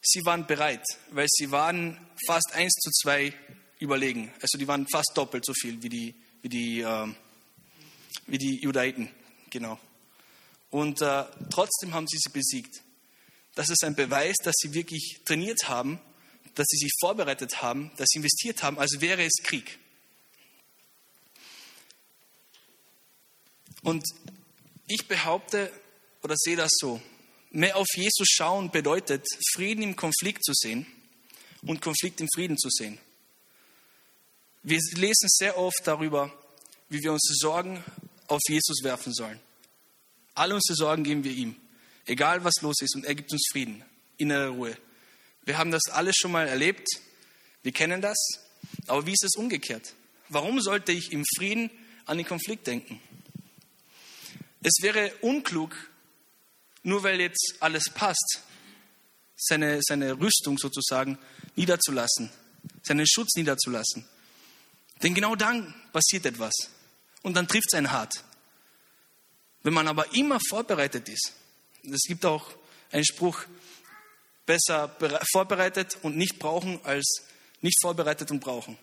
sie 0.00 0.24
waren 0.24 0.46
bereit, 0.46 0.84
weil 1.10 1.26
sie 1.28 1.50
waren 1.50 1.98
fast 2.26 2.52
eins 2.54 2.72
zu 2.74 2.90
zwei 2.90 3.34
überlegen. 3.78 4.32
Also 4.40 4.58
die 4.58 4.68
waren 4.68 4.86
fast 4.88 5.12
doppelt 5.14 5.44
so 5.44 5.52
viel 5.54 5.82
wie 5.82 5.88
die, 5.88 6.14
wie 6.40 6.48
die, 6.48 6.80
äh, 6.80 7.06
wie 8.26 8.38
die 8.38 8.60
Judaiten. 8.62 9.10
Genau. 9.50 9.78
Und 10.70 11.02
äh, 11.02 11.24
trotzdem 11.50 11.92
haben 11.92 12.06
sie 12.08 12.16
sie 12.18 12.30
besiegt. 12.30 12.82
Das 13.54 13.68
ist 13.68 13.84
ein 13.84 13.94
Beweis, 13.94 14.36
dass 14.42 14.54
sie 14.56 14.72
wirklich 14.72 15.20
trainiert 15.24 15.68
haben, 15.68 16.00
dass 16.54 16.66
sie 16.68 16.78
sich 16.78 16.92
vorbereitet 17.00 17.62
haben, 17.62 17.90
dass 17.96 18.08
sie 18.10 18.18
investiert 18.18 18.62
haben, 18.62 18.78
als 18.78 19.00
wäre 19.00 19.22
es 19.24 19.42
Krieg. 19.42 19.78
Und 23.82 24.04
ich 24.86 25.06
behaupte 25.08 25.72
oder 26.22 26.34
sehe 26.36 26.56
das 26.56 26.70
so, 26.74 27.02
mehr 27.50 27.76
auf 27.76 27.86
Jesus 27.94 28.28
schauen 28.30 28.70
bedeutet, 28.70 29.26
Frieden 29.54 29.82
im 29.82 29.96
Konflikt 29.96 30.44
zu 30.44 30.52
sehen 30.54 30.86
und 31.62 31.82
Konflikt 31.82 32.20
im 32.20 32.28
Frieden 32.34 32.56
zu 32.56 32.68
sehen. 32.70 32.98
Wir 34.62 34.78
lesen 34.94 35.28
sehr 35.28 35.58
oft 35.58 35.80
darüber, 35.84 36.32
wie 36.88 37.02
wir 37.02 37.12
unsere 37.12 37.34
Sorgen 37.34 37.84
auf 38.28 38.40
Jesus 38.48 38.82
werfen 38.82 39.12
sollen. 39.12 39.40
Alle 40.34 40.54
unsere 40.54 40.76
Sorgen 40.76 41.04
geben 41.04 41.24
wir 41.24 41.32
ihm, 41.32 41.56
egal 42.06 42.44
was 42.44 42.54
los 42.62 42.80
ist, 42.80 42.94
und 42.94 43.04
er 43.04 43.14
gibt 43.14 43.32
uns 43.32 43.46
Frieden, 43.50 43.84
innere 44.16 44.48
Ruhe. 44.48 44.76
Wir 45.44 45.58
haben 45.58 45.70
das 45.70 45.82
alles 45.90 46.16
schon 46.16 46.32
mal 46.32 46.46
erlebt, 46.46 46.86
wir 47.62 47.72
kennen 47.72 48.00
das, 48.00 48.18
aber 48.86 49.06
wie 49.06 49.12
ist 49.12 49.24
es 49.24 49.36
umgekehrt? 49.36 49.94
Warum 50.28 50.60
sollte 50.60 50.92
ich 50.92 51.12
im 51.12 51.24
Frieden 51.36 51.70
an 52.06 52.16
den 52.16 52.26
Konflikt 52.26 52.66
denken? 52.66 53.00
Es 54.62 54.82
wäre 54.82 55.12
unklug, 55.20 55.74
nur 56.82 57.02
weil 57.02 57.20
jetzt 57.20 57.56
alles 57.60 57.84
passt, 57.92 58.42
seine, 59.36 59.80
seine 59.82 60.18
Rüstung 60.18 60.58
sozusagen 60.58 61.18
niederzulassen, 61.56 62.30
seinen 62.82 63.06
Schutz 63.06 63.34
niederzulassen. 63.34 64.04
Denn 65.02 65.14
genau 65.14 65.34
dann 65.34 65.74
passiert 65.92 66.26
etwas 66.26 66.52
und 67.22 67.34
dann 67.34 67.48
trifft 67.48 67.66
es 67.72 67.76
einen 67.76 67.90
hart. 67.90 68.24
Wenn 69.64 69.74
man 69.74 69.88
aber 69.88 70.14
immer 70.14 70.38
vorbereitet 70.48 71.08
ist, 71.08 71.32
es 71.82 72.02
gibt 72.06 72.24
auch 72.24 72.50
einen 72.90 73.04
Spruch, 73.04 73.44
besser 74.46 74.96
vorbereitet 75.30 75.98
und 76.02 76.16
nicht 76.16 76.38
brauchen 76.38 76.84
als 76.84 77.22
nicht 77.60 77.80
vorbereitet 77.80 78.30
und 78.30 78.40
brauchen. 78.40 78.76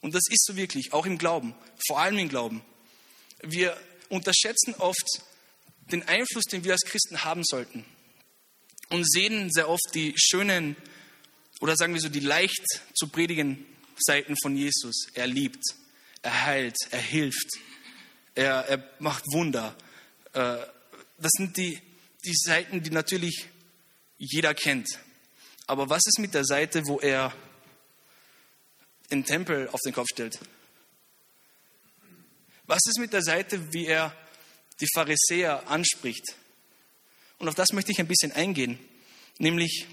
Und 0.00 0.14
das 0.14 0.22
ist 0.30 0.44
so 0.46 0.56
wirklich, 0.56 0.92
auch 0.92 1.06
im 1.06 1.18
Glauben, 1.18 1.54
vor 1.86 2.00
allem 2.00 2.18
im 2.18 2.28
Glauben. 2.28 2.62
Wir 3.42 3.76
unterschätzen 4.08 4.74
oft 4.78 5.06
den 5.90 6.06
Einfluss, 6.08 6.44
den 6.44 6.64
wir 6.64 6.72
als 6.72 6.82
Christen 6.82 7.24
haben 7.24 7.42
sollten 7.44 7.84
und 8.90 9.08
sehen 9.10 9.50
sehr 9.50 9.68
oft 9.68 9.94
die 9.94 10.14
schönen 10.16 10.76
oder 11.60 11.76
sagen 11.76 11.94
wir 11.94 12.00
so 12.00 12.08
die 12.08 12.20
leicht 12.20 12.64
zu 12.94 13.08
predigen 13.08 13.64
Seiten 13.98 14.36
von 14.42 14.56
Jesus. 14.56 15.06
Er 15.14 15.26
liebt, 15.26 15.62
er 16.22 16.44
heilt, 16.44 16.76
er 16.90 17.00
hilft, 17.00 17.48
er, 18.34 18.66
er 18.68 18.90
macht 18.98 19.24
Wunder. 19.32 19.76
Äh, 20.32 20.58
das 21.18 21.30
sind 21.36 21.56
die, 21.56 21.80
die 22.26 22.34
Seiten, 22.34 22.82
die 22.82 22.90
natürlich 22.90 23.46
jeder 24.18 24.54
kennt. 24.54 24.88
Aber 25.66 25.88
was 25.88 26.02
ist 26.06 26.18
mit 26.18 26.34
der 26.34 26.44
Seite, 26.44 26.82
wo 26.86 26.98
er 26.98 27.34
den 29.10 29.24
Tempel 29.24 29.68
auf 29.68 29.80
den 29.84 29.92
Kopf 29.92 30.08
stellt? 30.12 30.38
Was 32.64 32.80
ist 32.86 32.98
mit 32.98 33.12
der 33.12 33.22
Seite, 33.22 33.72
wie 33.72 33.86
er 33.86 34.14
die 34.80 34.88
Pharisäer 34.92 35.68
anspricht? 35.68 36.36
Und 37.38 37.48
auf 37.48 37.54
das 37.54 37.68
möchte 37.72 37.92
ich 37.92 38.00
ein 38.00 38.08
bisschen 38.08 38.32
eingehen, 38.32 38.78
nämlich 39.38 39.86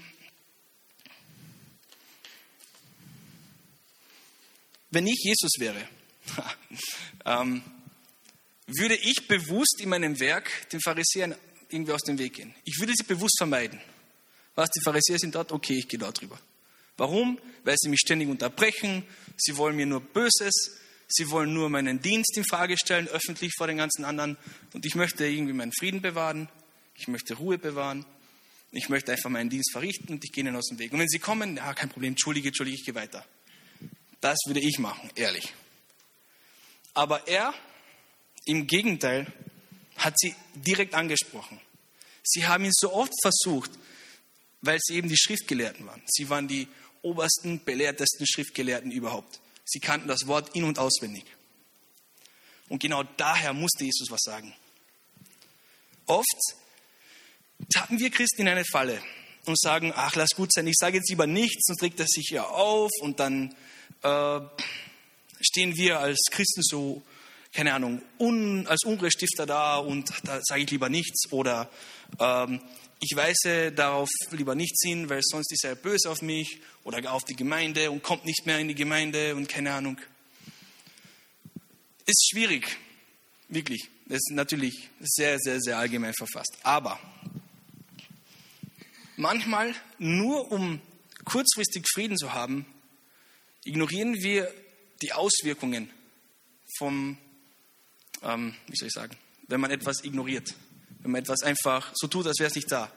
wenn 4.90 5.06
ich 5.06 5.18
Jesus 5.22 5.52
wäre, 5.58 5.88
ähm, 7.26 7.62
würde 8.66 8.96
ich 8.96 9.28
bewusst 9.28 9.80
in 9.80 9.90
meinem 9.90 10.18
Werk 10.20 10.68
den 10.70 10.80
Pharisäern 10.80 11.34
irgendwie 11.74 11.92
aus 11.92 12.02
dem 12.02 12.18
Weg 12.18 12.34
gehen. 12.34 12.54
Ich 12.64 12.78
würde 12.78 12.92
sie 12.96 13.04
bewusst 13.04 13.36
vermeiden. 13.38 13.80
Was, 14.54 14.70
die 14.70 14.80
Pharisäer 14.82 15.18
sind 15.18 15.34
dort? 15.34 15.52
Okay, 15.52 15.74
ich 15.74 15.88
gehe 15.88 15.98
dort 15.98 16.20
drüber. 16.20 16.38
Warum? 16.96 17.38
Weil 17.64 17.76
sie 17.78 17.88
mich 17.88 18.00
ständig 18.00 18.28
unterbrechen, 18.28 19.04
sie 19.36 19.56
wollen 19.56 19.74
mir 19.74 19.86
nur 19.86 20.00
Böses, 20.00 20.78
sie 21.08 21.28
wollen 21.30 21.52
nur 21.52 21.68
meinen 21.68 22.00
Dienst 22.00 22.36
in 22.36 22.44
Frage 22.44 22.78
stellen, 22.78 23.08
öffentlich 23.08 23.52
vor 23.56 23.66
den 23.66 23.78
ganzen 23.78 24.04
anderen. 24.04 24.36
Und 24.72 24.86
ich 24.86 24.94
möchte 24.94 25.26
irgendwie 25.26 25.52
meinen 25.52 25.72
Frieden 25.72 26.00
bewahren, 26.00 26.48
ich 26.94 27.08
möchte 27.08 27.34
Ruhe 27.34 27.58
bewahren, 27.58 28.06
ich 28.70 28.88
möchte 28.88 29.12
einfach 29.12 29.30
meinen 29.30 29.50
Dienst 29.50 29.72
verrichten 29.72 30.14
und 30.14 30.24
ich 30.24 30.32
gehe 30.32 30.44
ihnen 30.44 30.54
aus 30.54 30.66
dem 30.68 30.78
Weg. 30.78 30.92
Und 30.92 31.00
wenn 31.00 31.08
sie 31.08 31.18
kommen, 31.18 31.56
ja, 31.56 31.74
kein 31.74 31.88
Problem, 31.88 32.12
entschuldige, 32.12 32.48
entschuldige, 32.48 32.76
ich 32.76 32.84
gehe 32.84 32.94
weiter. 32.94 33.24
Das 34.20 34.38
würde 34.46 34.60
ich 34.60 34.78
machen, 34.78 35.10
ehrlich. 35.16 35.52
Aber 36.94 37.26
er 37.26 37.52
im 38.46 38.66
Gegenteil, 38.66 39.26
hat 39.96 40.18
sie 40.18 40.34
direkt 40.54 40.94
angesprochen. 40.94 41.60
Sie 42.24 42.46
haben 42.46 42.64
ihn 42.64 42.72
so 42.72 42.92
oft 42.92 43.12
versucht, 43.22 43.70
weil 44.62 44.78
sie 44.80 44.96
eben 44.96 45.08
die 45.08 45.16
Schriftgelehrten 45.16 45.86
waren. 45.86 46.02
Sie 46.06 46.28
waren 46.30 46.48
die 46.48 46.66
obersten, 47.02 47.62
belehrtesten 47.62 48.26
Schriftgelehrten 48.26 48.90
überhaupt. 48.90 49.40
Sie 49.64 49.78
kannten 49.78 50.08
das 50.08 50.26
Wort 50.26 50.56
in- 50.56 50.64
und 50.64 50.78
auswendig. 50.78 51.24
Und 52.68 52.80
genau 52.80 53.02
daher 53.02 53.52
musste 53.52 53.84
Jesus 53.84 54.10
was 54.10 54.22
sagen. 54.22 54.54
Oft 56.06 56.54
tappen 57.72 57.98
wir 57.98 58.10
Christen 58.10 58.42
in 58.42 58.48
eine 58.48 58.64
Falle 58.64 59.02
und 59.46 59.58
sagen, 59.58 59.92
ach, 59.94 60.14
lass 60.16 60.30
gut 60.30 60.52
sein, 60.52 60.66
ich 60.66 60.76
sage 60.78 60.96
jetzt 60.96 61.10
lieber 61.10 61.26
nichts, 61.26 61.66
sonst 61.66 61.82
regt 61.82 62.00
er 62.00 62.06
sich 62.06 62.30
ja 62.30 62.44
auf 62.44 62.90
und 63.00 63.20
dann 63.20 63.54
äh, 64.02 64.40
stehen 65.40 65.76
wir 65.76 66.00
als 66.00 66.18
Christen 66.30 66.62
so 66.62 67.02
keine 67.54 67.72
Ahnung, 67.72 68.02
un, 68.18 68.66
als 68.66 68.82
Unruhestifter 68.84 69.46
da 69.46 69.76
und 69.76 70.12
da 70.24 70.40
sage 70.42 70.62
ich 70.62 70.70
lieber 70.70 70.88
nichts 70.88 71.30
oder 71.32 71.70
ähm, 72.18 72.60
ich 73.00 73.16
weise 73.16 73.70
darauf 73.70 74.08
lieber 74.32 74.54
nichts 74.54 74.82
hin, 74.84 75.08
weil 75.08 75.20
sonst 75.22 75.52
ist 75.52 75.64
er 75.64 75.76
böse 75.76 76.10
auf 76.10 76.20
mich 76.20 76.60
oder 76.82 77.12
auf 77.12 77.22
die 77.24 77.36
Gemeinde 77.36 77.90
und 77.90 78.02
kommt 78.02 78.24
nicht 78.24 78.44
mehr 78.44 78.58
in 78.58 78.68
die 78.68 78.74
Gemeinde 78.74 79.36
und 79.36 79.48
keine 79.48 79.72
Ahnung. 79.72 80.00
Ist 82.06 82.28
schwierig, 82.30 82.76
wirklich. 83.48 83.88
Das 84.06 84.18
ist 84.18 84.32
natürlich 84.32 84.90
sehr, 85.00 85.38
sehr, 85.38 85.60
sehr 85.60 85.78
allgemein 85.78 86.12
verfasst. 86.12 86.58
Aber 86.62 86.98
manchmal, 89.16 89.74
nur 89.98 90.50
um 90.50 90.80
kurzfristig 91.24 91.86
Frieden 91.94 92.18
zu 92.18 92.32
haben, 92.34 92.66
ignorieren 93.64 94.14
wir 94.14 94.52
die 95.02 95.12
Auswirkungen 95.12 95.90
vom 96.78 97.16
ähm, 98.24 98.54
wie 98.66 98.76
soll 98.76 98.88
ich 98.88 98.94
sagen, 98.94 99.16
wenn 99.48 99.60
man 99.60 99.70
etwas 99.70 100.02
ignoriert, 100.04 100.54
wenn 101.00 101.12
man 101.12 101.22
etwas 101.22 101.42
einfach 101.42 101.92
so 101.94 102.06
tut, 102.08 102.26
als 102.26 102.38
wäre 102.38 102.48
es 102.48 102.56
nicht 102.56 102.70
da. 102.70 102.92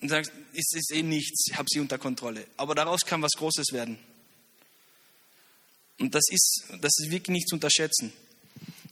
Und 0.00 0.08
sagt, 0.08 0.30
es 0.52 0.72
ist 0.72 0.92
eh 0.92 1.02
nichts, 1.02 1.46
ich 1.50 1.56
habe 1.56 1.68
sie 1.70 1.80
unter 1.80 1.98
Kontrolle. 1.98 2.46
Aber 2.56 2.74
daraus 2.74 3.00
kann 3.04 3.22
was 3.22 3.32
Großes 3.32 3.72
werden. 3.72 3.98
Und 5.98 6.14
das 6.14 6.24
ist, 6.30 6.64
das 6.80 6.92
ist 6.98 7.10
wirklich 7.10 7.34
nicht 7.34 7.48
zu 7.48 7.56
unterschätzen. 7.56 8.12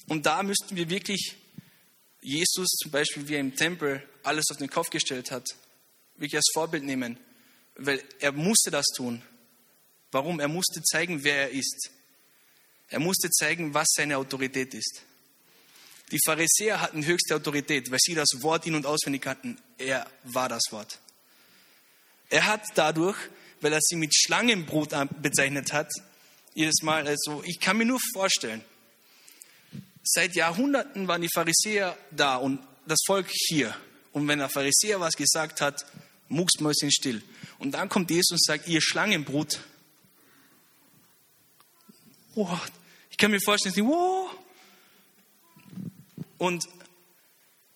Und 0.08 0.26
da 0.26 0.42
müssten 0.42 0.74
wir 0.76 0.88
wirklich 0.88 1.36
Jesus, 2.20 2.68
zum 2.82 2.90
Beispiel 2.90 3.28
wie 3.28 3.34
er 3.34 3.40
im 3.40 3.54
Tempel 3.54 4.02
alles 4.22 4.46
auf 4.50 4.56
den 4.56 4.70
Kopf 4.70 4.88
gestellt 4.90 5.30
hat, 5.30 5.46
wirklich 6.16 6.36
als 6.36 6.50
Vorbild 6.52 6.84
nehmen 6.84 7.18
weil 7.76 8.02
er 8.20 8.32
musste 8.32 8.70
das 8.70 8.86
tun. 8.96 9.22
Warum? 10.10 10.40
Er 10.40 10.48
musste 10.48 10.82
zeigen, 10.82 11.24
wer 11.24 11.36
er 11.36 11.50
ist. 11.50 11.90
Er 12.88 13.00
musste 13.00 13.30
zeigen, 13.30 13.74
was 13.74 13.88
seine 13.94 14.18
Autorität 14.18 14.74
ist. 14.74 15.02
Die 16.10 16.18
Pharisäer 16.24 16.80
hatten 16.80 17.04
höchste 17.04 17.34
Autorität, 17.34 17.90
weil 17.90 17.98
sie 18.00 18.14
das 18.14 18.28
Wort 18.40 18.66
in- 18.66 18.74
und 18.74 18.86
auswendig 18.86 19.22
kannten. 19.22 19.58
Er 19.78 20.06
war 20.24 20.48
das 20.48 20.62
Wort. 20.70 20.98
Er 22.28 22.46
hat 22.46 22.62
dadurch, 22.74 23.16
weil 23.60 23.72
er 23.72 23.80
sie 23.82 23.96
mit 23.96 24.14
Schlangenbrot 24.14 24.94
bezeichnet 25.22 25.72
hat, 25.72 25.90
jedes 26.54 26.82
Mal, 26.82 27.06
also 27.06 27.42
ich 27.44 27.58
kann 27.58 27.76
mir 27.76 27.84
nur 27.84 27.98
vorstellen, 28.12 28.62
seit 30.04 30.36
Jahrhunderten 30.36 31.08
waren 31.08 31.22
die 31.22 31.28
Pharisäer 31.32 31.96
da 32.10 32.36
und 32.36 32.60
das 32.86 33.00
Volk 33.06 33.26
hier. 33.30 33.74
Und 34.12 34.28
wenn 34.28 34.38
der 34.38 34.48
Pharisäer 34.48 35.00
was 35.00 35.14
gesagt 35.14 35.60
hat, 35.60 35.84
mucksmäuschen 36.28 36.92
still. 36.92 37.22
Und 37.58 37.72
dann 37.72 37.88
kommt 37.88 38.10
Jesus 38.10 38.32
und 38.32 38.44
sagt, 38.44 38.68
ihr 38.68 38.80
Schlangenbrut. 38.80 39.60
Oh, 42.34 42.58
ich 43.10 43.16
kann 43.16 43.30
mir 43.30 43.40
vorstellen, 43.40 43.74
wow. 43.86 44.30
Und 46.38 46.64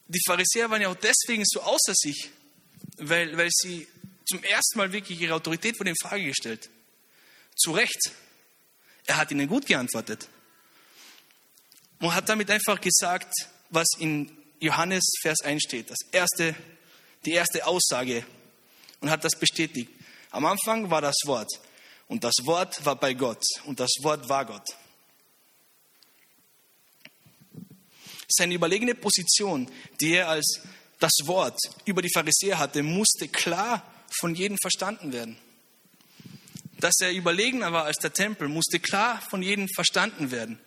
die 0.08 0.20
Pharisäer 0.26 0.68
waren 0.70 0.82
ja 0.82 0.88
auch 0.88 0.96
deswegen 0.96 1.44
so 1.46 1.60
außer 1.60 1.94
sich, 1.94 2.30
weil, 2.96 3.36
weil 3.36 3.48
sie 3.50 3.86
zum 4.26 4.42
ersten 4.42 4.78
Mal 4.78 4.92
wirklich 4.92 5.20
ihre 5.20 5.34
Autorität 5.34 5.78
wurde 5.78 5.90
in 5.90 5.96
Frage 5.96 6.24
gestellt. 6.24 6.68
Zu 7.56 7.72
Recht. 7.72 8.12
Er 9.06 9.16
hat 9.16 9.30
ihnen 9.30 9.48
gut 9.48 9.66
geantwortet. 9.66 10.28
Und 12.00 12.14
hat 12.14 12.28
damit 12.28 12.50
einfach 12.50 12.80
gesagt, 12.80 13.32
was 13.70 13.86
in 13.98 14.30
Johannes 14.60 15.04
Vers 15.22 15.40
1 15.42 15.62
steht. 15.62 15.90
Das 15.90 15.98
erste, 16.12 16.54
die 17.24 17.32
erste 17.32 17.66
Aussage. 17.66 18.24
Und 19.00 19.10
hat 19.10 19.24
das 19.24 19.38
bestätigt. 19.38 19.90
Am 20.30 20.44
Anfang 20.44 20.90
war 20.90 21.00
das 21.00 21.16
Wort. 21.24 21.48
Und 22.08 22.24
das 22.24 22.34
Wort 22.44 22.84
war 22.84 22.96
bei 22.96 23.14
Gott. 23.14 23.44
Und 23.64 23.80
das 23.80 23.90
Wort 24.00 24.28
war 24.28 24.46
Gott. 24.46 24.66
Seine 28.26 28.54
überlegene 28.54 28.94
Position, 28.94 29.70
die 30.00 30.14
er 30.14 30.28
als 30.28 30.60
das 30.98 31.12
Wort 31.24 31.58
über 31.84 32.02
die 32.02 32.10
Pharisäer 32.12 32.58
hatte, 32.58 32.82
musste 32.82 33.28
klar 33.28 33.82
von 34.20 34.34
jedem 34.34 34.58
verstanden 34.60 35.12
werden. 35.12 35.38
Dass 36.80 36.94
er 37.00 37.12
überlegener 37.12 37.72
war 37.72 37.84
als 37.84 37.98
der 37.98 38.12
Tempel, 38.12 38.48
musste 38.48 38.80
klar 38.80 39.20
von 39.30 39.42
jedem 39.42 39.68
verstanden 39.74 40.30
werden. 40.30 40.58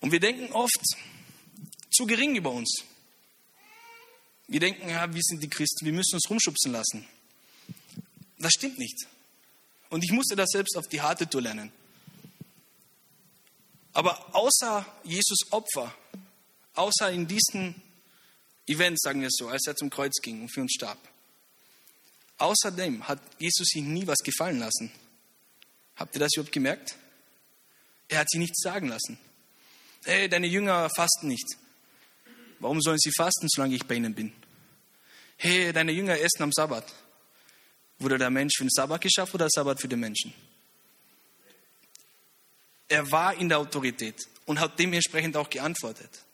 Und 0.00 0.12
wir 0.12 0.20
denken 0.20 0.52
oft 0.52 0.80
zu 1.90 2.06
gering 2.06 2.36
über 2.36 2.50
uns. 2.50 2.84
Wir 4.46 4.60
denken, 4.60 4.88
ja, 4.88 5.12
wir 5.12 5.22
sind 5.22 5.42
die 5.42 5.48
Christen, 5.48 5.86
wir 5.86 5.92
müssen 5.92 6.16
uns 6.16 6.28
rumschubsen 6.28 6.72
lassen. 6.72 7.08
Das 8.44 8.52
stimmt 8.52 8.78
nicht. 8.78 9.06
Und 9.88 10.04
ich 10.04 10.12
musste 10.12 10.36
das 10.36 10.50
selbst 10.50 10.76
auf 10.76 10.86
die 10.86 11.00
harte 11.00 11.26
Tour 11.26 11.40
lernen. 11.40 11.72
Aber 13.94 14.34
außer 14.34 14.84
Jesus 15.02 15.50
Opfer, 15.50 15.94
außer 16.74 17.10
in 17.10 17.26
diesen 17.26 17.80
Events, 18.66 19.00
sagen 19.02 19.22
wir 19.22 19.30
so, 19.30 19.48
als 19.48 19.66
er 19.66 19.74
zum 19.76 19.88
Kreuz 19.88 20.20
ging 20.20 20.42
und 20.42 20.52
für 20.52 20.60
uns 20.60 20.74
starb, 20.74 20.98
außerdem 22.36 23.08
hat 23.08 23.18
Jesus 23.38 23.66
sich 23.68 23.82
nie 23.82 24.06
was 24.06 24.18
gefallen 24.18 24.58
lassen. 24.58 24.92
Habt 25.96 26.14
ihr 26.14 26.20
das 26.20 26.34
überhaupt 26.34 26.52
gemerkt? 26.52 26.96
Er 28.08 28.18
hat 28.18 28.28
sie 28.28 28.38
nichts 28.38 28.60
sagen 28.62 28.88
lassen. 28.88 29.16
Hey, 30.04 30.28
deine 30.28 30.48
Jünger 30.48 30.90
fasten 30.94 31.28
nicht. 31.28 31.56
Warum 32.58 32.82
sollen 32.82 32.98
sie 32.98 33.12
fasten, 33.16 33.46
solange 33.48 33.74
ich 33.74 33.86
bei 33.86 33.94
ihnen 33.94 34.14
bin? 34.14 34.34
Hey, 35.38 35.72
deine 35.72 35.92
Jünger 35.92 36.18
essen 36.18 36.42
am 36.42 36.52
Sabbat. 36.52 36.92
Wurde 37.98 38.18
der 38.18 38.30
Mensch 38.30 38.54
für 38.56 38.64
den 38.64 38.70
Sabbat 38.70 39.00
geschaffen 39.00 39.34
oder 39.34 39.44
der 39.44 39.50
Sabbat 39.54 39.80
für 39.80 39.88
den 39.88 40.00
Menschen? 40.00 40.34
Er 42.88 43.10
war 43.10 43.34
in 43.34 43.48
der 43.48 43.58
Autorität 43.58 44.26
und 44.46 44.60
hat 44.60 44.78
dementsprechend 44.78 45.36
auch 45.36 45.48
geantwortet. 45.48 46.24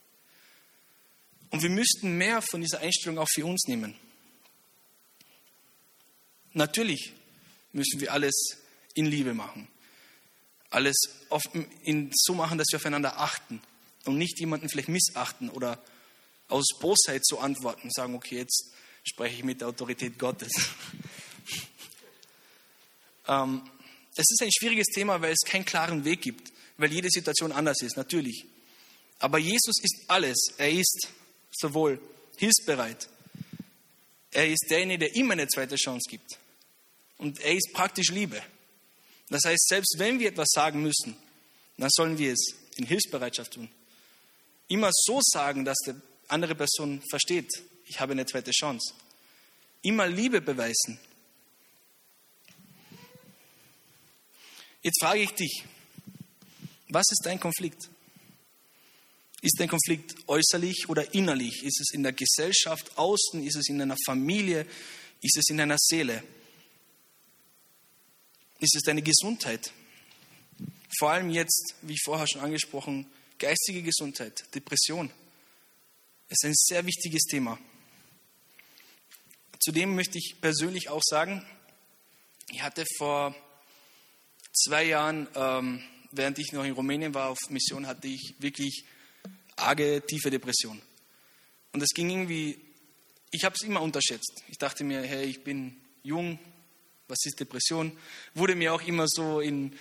Und 1.50 1.62
wir 1.62 1.70
müssten 1.70 2.16
mehr 2.16 2.42
von 2.42 2.60
dieser 2.60 2.80
Einstellung 2.80 3.18
auch 3.18 3.28
für 3.28 3.44
uns 3.44 3.66
nehmen. 3.66 3.96
Natürlich 6.52 7.12
müssen 7.72 8.00
wir 8.00 8.12
alles 8.12 8.34
in 8.94 9.06
Liebe 9.06 9.34
machen. 9.34 9.68
Alles 10.70 10.96
in, 11.82 12.10
so 12.14 12.34
machen, 12.34 12.58
dass 12.58 12.68
wir 12.70 12.76
aufeinander 12.78 13.18
achten 13.18 13.60
und 14.04 14.18
nicht 14.18 14.38
jemanden 14.38 14.68
vielleicht 14.68 14.88
missachten 14.88 15.50
oder 15.50 15.82
aus 16.48 16.66
Bosheit 16.80 17.24
so 17.24 17.38
antworten 17.38 17.82
und 17.82 17.94
sagen, 17.94 18.14
okay, 18.14 18.38
jetzt 18.38 18.72
spreche 19.04 19.36
ich 19.36 19.44
mit 19.44 19.60
der 19.60 19.68
Autorität 19.68 20.18
Gottes. 20.18 20.50
Ähm, 23.28 23.62
es 24.16 24.30
ist 24.30 24.42
ein 24.42 24.52
schwieriges 24.52 24.88
Thema, 24.88 25.20
weil 25.22 25.32
es 25.32 25.48
keinen 25.48 25.64
klaren 25.64 26.04
Weg 26.04 26.22
gibt, 26.22 26.52
weil 26.76 26.92
jede 26.92 27.08
Situation 27.10 27.52
anders 27.52 27.80
ist, 27.82 27.96
natürlich. 27.96 28.46
Aber 29.18 29.38
Jesus 29.38 29.76
ist 29.82 30.04
alles. 30.08 30.38
Er 30.56 30.70
ist 30.70 31.08
sowohl 31.52 32.00
hilfsbereit, 32.36 33.08
er 34.32 34.48
ist 34.48 34.66
derjenige, 34.70 35.06
der 35.06 35.16
immer 35.16 35.32
eine 35.32 35.46
zweite 35.48 35.76
Chance 35.76 36.08
gibt. 36.08 36.38
Und 37.18 37.40
er 37.40 37.54
ist 37.54 37.72
praktisch 37.72 38.10
Liebe. 38.10 38.40
Das 39.28 39.44
heißt, 39.44 39.68
selbst 39.68 39.96
wenn 39.98 40.18
wir 40.18 40.28
etwas 40.28 40.48
sagen 40.52 40.82
müssen, 40.82 41.16
dann 41.76 41.90
sollen 41.90 42.18
wir 42.18 42.32
es 42.32 42.54
in 42.76 42.86
Hilfsbereitschaft 42.86 43.52
tun. 43.52 43.68
Immer 44.68 44.90
so 44.92 45.20
sagen, 45.22 45.64
dass 45.64 45.78
die 45.86 45.94
andere 46.28 46.54
Person 46.54 47.02
versteht, 47.10 47.50
ich 47.86 48.00
habe 48.00 48.12
eine 48.12 48.24
zweite 48.24 48.52
Chance. 48.52 48.94
Immer 49.82 50.06
Liebe 50.06 50.40
beweisen. 50.40 50.98
Jetzt 54.82 55.00
frage 55.00 55.20
ich 55.20 55.30
dich, 55.32 55.64
was 56.88 57.06
ist 57.10 57.22
dein 57.24 57.38
Konflikt? 57.38 57.90
Ist 59.42 59.58
dein 59.58 59.68
Konflikt 59.68 60.14
äußerlich 60.26 60.88
oder 60.88 61.14
innerlich? 61.14 61.62
Ist 61.64 61.80
es 61.80 61.92
in 61.92 62.02
der 62.02 62.12
Gesellschaft 62.12 62.96
außen? 62.96 63.42
Ist 63.46 63.56
es 63.56 63.68
in 63.68 63.78
deiner 63.78 63.96
Familie? 64.04 64.66
Ist 65.22 65.36
es 65.36 65.48
in 65.48 65.58
deiner 65.58 65.76
Seele? 65.78 66.22
Ist 68.58 68.76
es 68.76 68.82
deine 68.82 69.02
Gesundheit? 69.02 69.72
Vor 70.98 71.10
allem 71.10 71.30
jetzt, 71.30 71.74
wie 71.82 71.96
vorher 72.02 72.26
schon 72.26 72.42
angesprochen, 72.42 73.06
geistige 73.38 73.82
Gesundheit, 73.82 74.44
Depression. 74.54 75.10
ist 76.28 76.44
ein 76.44 76.54
sehr 76.54 76.84
wichtiges 76.84 77.22
Thema. 77.24 77.58
Zudem 79.58 79.94
möchte 79.94 80.18
ich 80.18 80.36
persönlich 80.40 80.88
auch 80.88 81.02
sagen, 81.02 81.44
ich 82.50 82.62
hatte 82.62 82.84
vor 82.98 83.34
zwei 84.64 84.84
Jahren, 84.84 85.28
ähm, 85.34 85.82
während 86.12 86.38
ich 86.38 86.52
noch 86.52 86.64
in 86.64 86.72
Rumänien 86.72 87.14
war 87.14 87.30
auf 87.30 87.38
Mission, 87.48 87.86
hatte 87.86 88.08
ich 88.08 88.34
wirklich 88.38 88.84
arge, 89.56 90.02
tiefe 90.06 90.30
Depression. 90.30 90.80
Und 91.72 91.82
es 91.82 91.90
ging 91.90 92.10
irgendwie, 92.10 92.60
ich 93.30 93.44
habe 93.44 93.54
es 93.54 93.62
immer 93.62 93.82
unterschätzt. 93.82 94.42
Ich 94.48 94.58
dachte 94.58 94.84
mir, 94.84 95.02
hey, 95.02 95.24
ich 95.24 95.44
bin 95.44 95.76
jung, 96.02 96.38
was 97.08 97.18
ist 97.24 97.38
Depression? 97.40 97.96
Wurde 98.34 98.54
mir 98.54 98.74
auch 98.74 98.82
immer 98.82 99.06
so 99.08 99.40
in, 99.40 99.76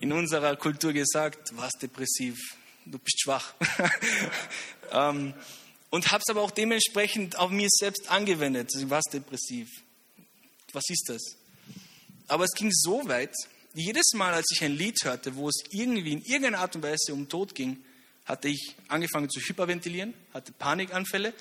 in 0.00 0.12
unserer 0.12 0.56
Kultur 0.56 0.92
gesagt, 0.92 1.56
was 1.56 1.72
depressiv, 1.72 2.38
du 2.84 2.98
bist 2.98 3.20
schwach. 3.22 3.54
ähm, 4.92 5.34
und 5.90 6.10
habe 6.10 6.22
es 6.26 6.30
aber 6.30 6.42
auch 6.42 6.50
dementsprechend 6.50 7.36
auf 7.36 7.50
mir 7.50 7.68
selbst 7.70 8.10
angewendet. 8.10 8.70
Was 8.88 9.04
depressiv? 9.04 9.68
Was 10.72 10.84
ist 10.88 11.08
das? 11.08 11.22
Aber 12.26 12.44
es 12.44 12.52
ging 12.52 12.70
so 12.72 13.06
weit, 13.06 13.34
jedes 13.74 14.12
Mal, 14.14 14.32
als 14.32 14.46
ich 14.52 14.62
ein 14.64 14.72
Lied 14.72 14.96
hörte, 15.04 15.34
wo 15.34 15.48
es 15.48 15.62
irgendwie 15.70 16.12
in 16.12 16.22
irgendeiner 16.22 16.60
Art 16.60 16.76
und 16.76 16.82
Weise 16.82 17.12
um 17.12 17.28
Tod 17.28 17.54
ging, 17.54 17.84
hatte 18.24 18.48
ich 18.48 18.74
angefangen 18.88 19.28
zu 19.28 19.40
hyperventilieren, 19.40 20.14
hatte 20.32 20.52
Panikanfälle, 20.52 21.34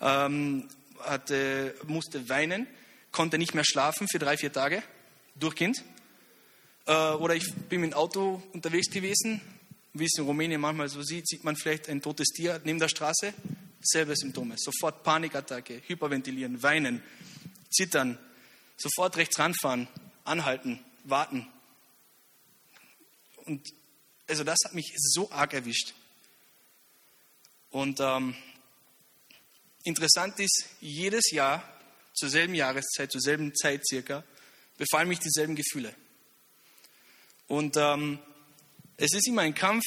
ähm, 0.00 0.68
hatte, 1.00 1.74
musste 1.86 2.28
weinen, 2.28 2.66
konnte 3.12 3.38
nicht 3.38 3.54
mehr 3.54 3.64
schlafen 3.64 4.06
für 4.08 4.18
drei, 4.18 4.36
vier 4.36 4.52
Tage, 4.52 4.82
durchgehend. 5.36 5.82
Äh, 6.86 6.92
oder 6.92 7.34
ich 7.34 7.54
bin 7.68 7.80
mit 7.80 7.92
dem 7.92 7.96
Auto 7.96 8.42
unterwegs 8.52 8.90
gewesen, 8.90 9.40
wie 9.94 10.04
es 10.04 10.18
in 10.18 10.24
Rumänien 10.24 10.60
manchmal 10.60 10.88
so 10.88 11.02
sieht, 11.02 11.26
sieht 11.26 11.44
man 11.44 11.56
vielleicht 11.56 11.88
ein 11.88 12.02
totes 12.02 12.28
Tier 12.28 12.60
neben 12.64 12.78
der 12.78 12.88
Straße, 12.88 13.32
selbe 13.80 14.14
Symptome, 14.16 14.56
sofort 14.58 15.02
Panikattacke, 15.02 15.80
hyperventilieren, 15.86 16.62
weinen, 16.62 17.02
zittern, 17.70 18.18
sofort 18.76 19.16
rechts 19.16 19.38
ranfahren, 19.38 19.88
anhalten, 20.24 20.80
warten. 21.04 21.46
Und 23.46 23.72
also 24.28 24.44
das 24.44 24.58
hat 24.64 24.74
mich 24.74 24.92
so 24.96 25.30
arg 25.30 25.54
erwischt. 25.54 25.94
Und 27.70 28.00
ähm, 28.00 28.34
interessant 29.84 30.38
ist, 30.40 30.66
jedes 30.80 31.30
Jahr, 31.30 31.62
zur 32.14 32.28
selben 32.28 32.54
Jahreszeit, 32.54 33.12
zur 33.12 33.20
selben 33.20 33.54
Zeit 33.54 33.86
circa, 33.86 34.24
befallen 34.78 35.08
mich 35.08 35.18
dieselben 35.18 35.54
Gefühle. 35.54 35.94
Und 37.46 37.76
ähm, 37.76 38.18
es 38.96 39.12
ist 39.12 39.28
immer 39.28 39.42
ein 39.42 39.54
Kampf, 39.54 39.84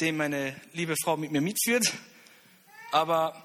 den 0.00 0.16
meine 0.16 0.60
liebe 0.72 0.94
Frau 1.02 1.16
mit 1.16 1.30
mir 1.30 1.40
mitführt, 1.40 1.92
aber 2.90 3.44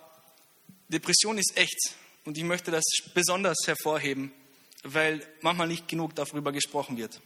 Depression 0.88 1.38
ist 1.38 1.58
echt 1.58 1.95
Und 2.26 2.38
ich 2.38 2.43
möchte 2.43 2.69
das 2.69 2.84
besonders 3.15 3.58
hervorheben, 3.65 4.32
weil 4.84 5.26
manchmal 5.41 5.67
nicht 5.67 5.88
genug 5.88 6.13
darüber 6.15 6.52
gesprochen 6.52 6.98
wird. 6.98 7.19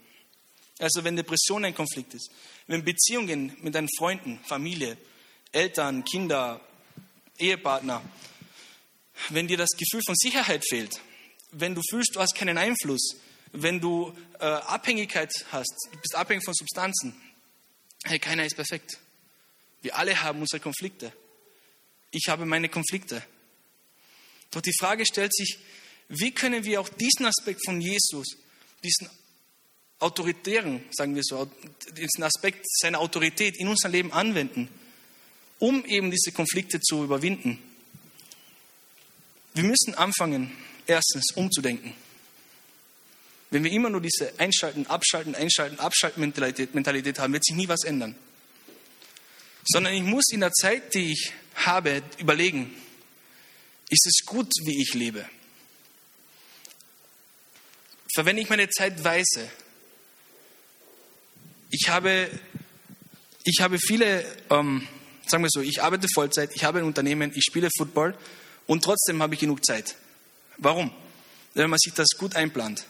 Also 0.84 1.06
wenn 1.06 1.16
Depression 1.16 1.64
ein 1.64 1.74
Konflikt 1.74 2.14
ist, 2.14 2.30
wenn 2.68 2.84
Beziehungen 2.84 3.56
mit 3.62 3.74
deinen 3.74 3.88
Freunden, 3.98 4.42
Familie, 4.44 4.98
Eltern, 5.54 6.04
Kinder, 6.04 6.60
Ehepartner, 7.40 8.02
wenn 9.30 9.48
dir 9.48 9.56
das 9.56 9.70
Gefühl 9.78 10.02
von 10.06 10.16
Sicherheit 10.16 10.68
fehlt, 10.68 11.00
wenn 11.52 11.74
du 11.74 11.82
fühlst, 11.90 12.18
du 12.18 12.20
hast 12.20 12.36
keinen 12.36 12.58
Einfluss, 12.58 13.16
wenn 13.54 13.80
du 13.80 14.14
äh, 14.42 14.44
Abhängigkeit 14.44 15.32
hast, 15.54 15.74
du 15.90 15.98
bist 16.00 16.16
abhängig 16.16 16.44
von 16.44 16.54
Substanzen, 16.54 17.16
hey, 18.04 18.20
keiner 18.20 18.46
ist 18.46 18.58
perfekt. 18.58 19.00
Wir 19.84 19.96
alle 19.96 20.22
haben 20.22 20.42
unsere 20.42 20.60
Konflikte. 20.60 21.14
Ich 22.12 22.28
habe 22.28 22.46
meine 22.46 22.68
Konflikte. 22.68 23.24
Doch 24.52 24.60
die 24.60 24.76
Frage 24.78 25.06
stellt 25.06 25.34
sich, 25.34 25.60
wie 26.10 26.32
können 26.32 26.66
wir 26.66 26.82
auch 26.82 26.90
diesen 26.90 27.26
Aspekt 27.26 27.62
von 27.64 27.80
Jesus, 27.80 28.36
diesen 28.84 29.10
autoritären, 30.04 30.84
sagen 30.92 31.16
wir 31.16 31.24
so, 31.24 31.50
diesen 31.98 32.24
Aspekt 32.24 32.66
seiner 32.70 33.00
Autorität 33.00 33.58
in 33.58 33.68
unserem 33.68 33.94
Leben 33.94 34.12
anwenden, 34.12 34.68
um 35.60 35.84
eben 35.86 36.12
diese 36.12 36.32
Konflikte 36.32 36.80
zu 36.82 37.04
überwinden? 37.04 37.58
Wir 39.54 39.64
müssen 39.64 39.96
anfangen, 39.96 40.52
erstens 40.88 41.32
umzudenken. 41.36 41.94
Wenn 43.50 43.64
wir 43.64 43.72
immer 43.72 43.90
nur 43.90 44.02
diese 44.02 44.34
Einschalten, 44.40 44.88
Abschalten, 44.88 45.36
Einschalten, 45.36 45.80
Abschalten 45.80 46.20
Mentalität, 46.22 46.74
Mentalität 46.74 47.20
haben, 47.20 47.34
wird 47.34 47.46
sich 47.46 47.56
nie 47.56 47.68
was 47.68 47.84
ändern. 47.84 48.16
Sondern 49.66 49.94
ich 49.94 50.02
muss 50.02 50.32
in 50.32 50.42
der 50.42 50.52
Zeit, 50.52 50.94
die 50.96 51.12
ich 51.12 51.32
habe, 51.56 52.02
überlegen, 52.18 52.76
ist 53.90 54.08
es 54.08 54.26
gut, 54.26 54.50
wie 54.66 54.82
ich 54.82 54.96
lebe? 54.96 55.30
Verwende 58.14 58.42
ich 58.42 58.50
meine 58.50 58.70
Zeit 58.70 59.04
weise? 59.04 59.50
Ich 61.76 61.90
habe, 61.90 62.30
ich 63.44 63.62
habe 63.62 63.80
viele, 63.80 64.24
ähm, 64.52 64.88
sagen 65.26 65.44
wir 65.44 65.50
so, 65.50 65.60
ich 65.60 65.82
arbeite 65.82 66.08
Vollzeit, 66.14 66.52
ich 66.54 66.64
habe 66.64 66.78
ein 66.78 66.86
Unternehmen, 66.86 67.32
ich 67.34 67.44
spiele 67.44 67.68
Football 67.76 68.16
und 68.68 68.84
trotzdem 68.84 69.24
habe 69.24 69.34
ich 69.34 69.40
genug 69.40 69.66
Zeit. 69.66 69.96
Warum? 70.60 70.92
Wenn 71.56 71.72
man 71.72 71.80
sich 71.80 71.92
das 71.96 72.10
gut 72.16 72.36
einplant. 72.36 72.86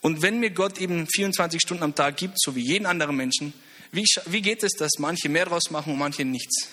Und 0.00 0.22
wenn 0.22 0.40
mir 0.40 0.48
Gott 0.48 0.78
eben 0.78 1.06
24 1.06 1.60
Stunden 1.60 1.82
am 1.82 1.94
Tag 1.94 2.16
gibt, 2.16 2.40
so 2.40 2.56
wie 2.56 2.62
jeden 2.62 2.86
anderen 2.86 3.14
Menschen, 3.14 3.52
wie, 3.92 4.06
wie 4.24 4.40
geht 4.40 4.62
es, 4.62 4.72
dass 4.72 4.92
manche 4.98 5.28
mehr 5.28 5.44
draus 5.44 5.70
machen 5.70 5.92
und 5.92 5.98
manche 5.98 6.24
nichts? 6.24 6.68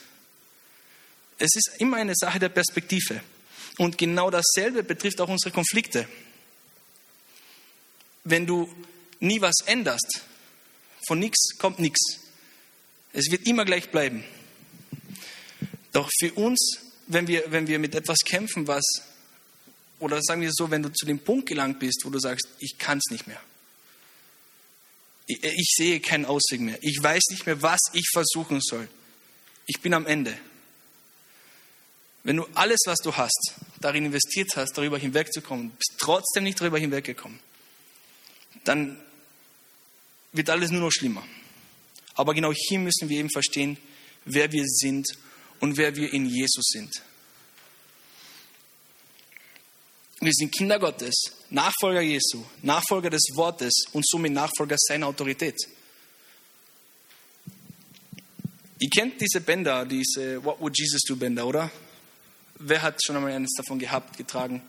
Es 1.38 1.54
ist 1.54 1.72
immer 1.80 1.98
eine 1.98 2.15
Sache 2.15 2.39
der 2.39 2.48
Perspektive. 2.48 3.20
Und 3.78 3.98
genau 3.98 4.32
dasselbe 4.32 4.84
betrifft 4.84 5.20
auch 5.20 5.28
unsere 5.28 5.54
Konflikte. 5.54 6.08
Wenn 8.24 8.48
du 8.48 8.74
nie 9.20 9.41
was 9.41 9.56
änderst, 9.65 10.22
von 11.08 11.20
nichts 11.20 11.58
kommt 11.58 11.80
nichts. 11.80 12.20
Es 13.13 13.32
wird 13.32 13.48
immer 13.48 13.65
gleich 13.65 13.89
bleiben. 13.91 14.24
Doch 15.91 16.10
für 16.20 16.34
uns, 16.34 16.80
wenn 17.08 17.28
wir, 17.28 17.52
wenn 17.52 17.68
wir 17.68 17.80
mit 17.80 17.96
etwas 17.96 18.20
kämpfen, 18.26 18.68
was, 18.68 18.84
oder 20.00 20.22
sagen 20.22 20.41
wir 20.41 20.52
so, 20.52 20.70
wenn 20.70 20.84
du 20.84 20.91
zu 20.91 21.06
dem 21.06 21.20
Punkt 21.20 21.48
gelangt 21.48 21.80
bist, 21.80 22.02
wo 22.04 22.10
du 22.10 22.20
sagst, 22.20 22.48
ich 22.60 22.78
kann 22.78 22.98
es 22.98 23.12
nicht 23.12 23.28
mehr. 23.28 23.39
Ich, 25.28 25.44
ich 25.44 25.74
sehe 25.76 26.00
keinen 26.02 26.26
Ausweg 26.26 26.60
mehr. 26.60 26.78
Ich 26.82 27.02
weiß 27.02 27.24
nicht 27.30 27.46
mehr, 27.46 27.62
was 27.62 27.80
ich 27.94 28.10
versuchen 28.12 28.60
soll. 28.62 28.88
Ich 29.65 29.80
bin 29.80 29.94
am 29.94 30.06
Ende. 30.06 30.38
Wenn 32.24 32.38
du 32.38 32.48
alles, 32.56 32.82
was 32.86 33.00
du 33.00 33.15
hast, 33.15 33.54
darin 33.80 34.06
investiert 34.06 34.56
hast, 34.56 34.74
darüber 34.74 34.98
hinwegzukommen, 34.98 35.72
bist 35.72 35.94
trotzdem 35.98 36.44
nicht 36.44 36.60
darüber 36.60 36.80
hinweggekommen, 36.80 37.39
dann 38.63 39.00
wird 40.36 40.50
alles 40.50 40.71
nur 40.71 40.82
noch 40.82 40.91
schlimmer. 40.91 41.26
Aber 42.15 42.34
genau 42.34 42.52
hier 42.54 42.80
müssen 42.80 43.10
wir 43.10 43.19
eben 43.19 43.30
verstehen, 43.30 43.78
wer 44.26 44.52
wir 44.52 44.63
sind 44.65 45.06
und 45.60 45.78
wer 45.78 45.95
wir 45.95 46.13
in 46.13 46.26
Jesus 46.26 46.65
sind. 46.67 46.91
Wir 50.21 50.32
sind 50.34 50.56
Kinder 50.56 50.80
Gottes, 50.80 51.13
Nachfolger 51.50 52.02
Jesu, 52.02 52.43
Nachfolger 52.62 53.10
des 53.10 53.24
Wortes 53.36 53.74
und 53.91 54.06
somit 54.08 54.32
Nachfolger 54.32 54.76
seiner 54.78 55.08
Autorität. 55.08 55.56
Ihr 58.80 58.89
kennt 58.89 59.21
diese 59.21 59.41
Bänder, 59.41 59.86
diese 59.86 60.43
What 60.43 60.60
Would 60.60 60.78
Jesus 60.78 61.02
Do 61.08 61.15
Bänder, 61.15 61.45
oder? 61.45 61.69
Wer 62.60 62.82
hat 62.82 63.04
schon 63.04 63.15
einmal 63.15 63.34
eines 63.34 63.52
davon 63.58 63.78
gehabt, 63.78 64.17
getragen? 64.17 64.62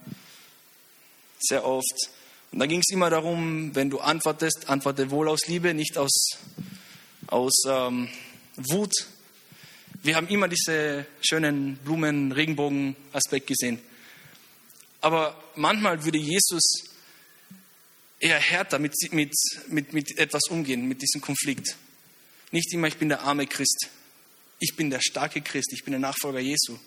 Sehr 1.38 1.64
oft. 1.64 2.11
Und 2.52 2.59
da 2.61 2.66
ging 2.66 2.80
es 2.80 2.92
immer 2.92 3.11
darum, 3.11 3.74
wenn 3.74 3.90
du 3.90 4.00
antwortest, 4.00 4.68
antworte 4.68 5.11
wohl 5.11 5.28
aus 5.28 5.46
Liebe, 5.46 5.74
nicht 5.74 5.98
aus, 5.98 6.38
aus 7.26 7.54
ähm, 7.68 8.09
Wut. 8.56 8.92
Wir 10.02 10.16
haben 10.16 10.28
immer 10.28 10.48
diese 10.48 11.06
schönen 11.20 11.76
Blumen, 11.78 12.32
Regenbogen-Aspekt 12.32 13.48
gesehen. 13.48 13.80
Aber 15.00 15.42
manchmal 15.56 16.04
würde 16.04 16.18
Jesus 16.18 16.62
eher 18.18 18.38
härter 18.38 18.78
mit, 18.78 18.94
mit, 19.12 19.32
mit, 19.68 19.92
mit 19.92 20.18
etwas 20.18 20.44
umgehen, 20.48 20.88
mit 20.88 21.02
diesem 21.02 21.20
Konflikt. 21.20 21.76
Nicht 22.50 22.72
immer, 22.72 22.88
ich 22.88 22.96
bin 22.96 23.09
der 23.09 23.22
arme 23.22 23.46
Christ. 23.46 23.90
Ich 24.59 24.74
bin 24.76 24.88
der 24.88 25.00
starke 25.00 25.42
Christ, 25.42 25.72
ich 25.72 25.85
bin 25.85 25.92
der 25.92 26.00
Nachfolger 26.00 26.40
Jesu. 26.40 26.78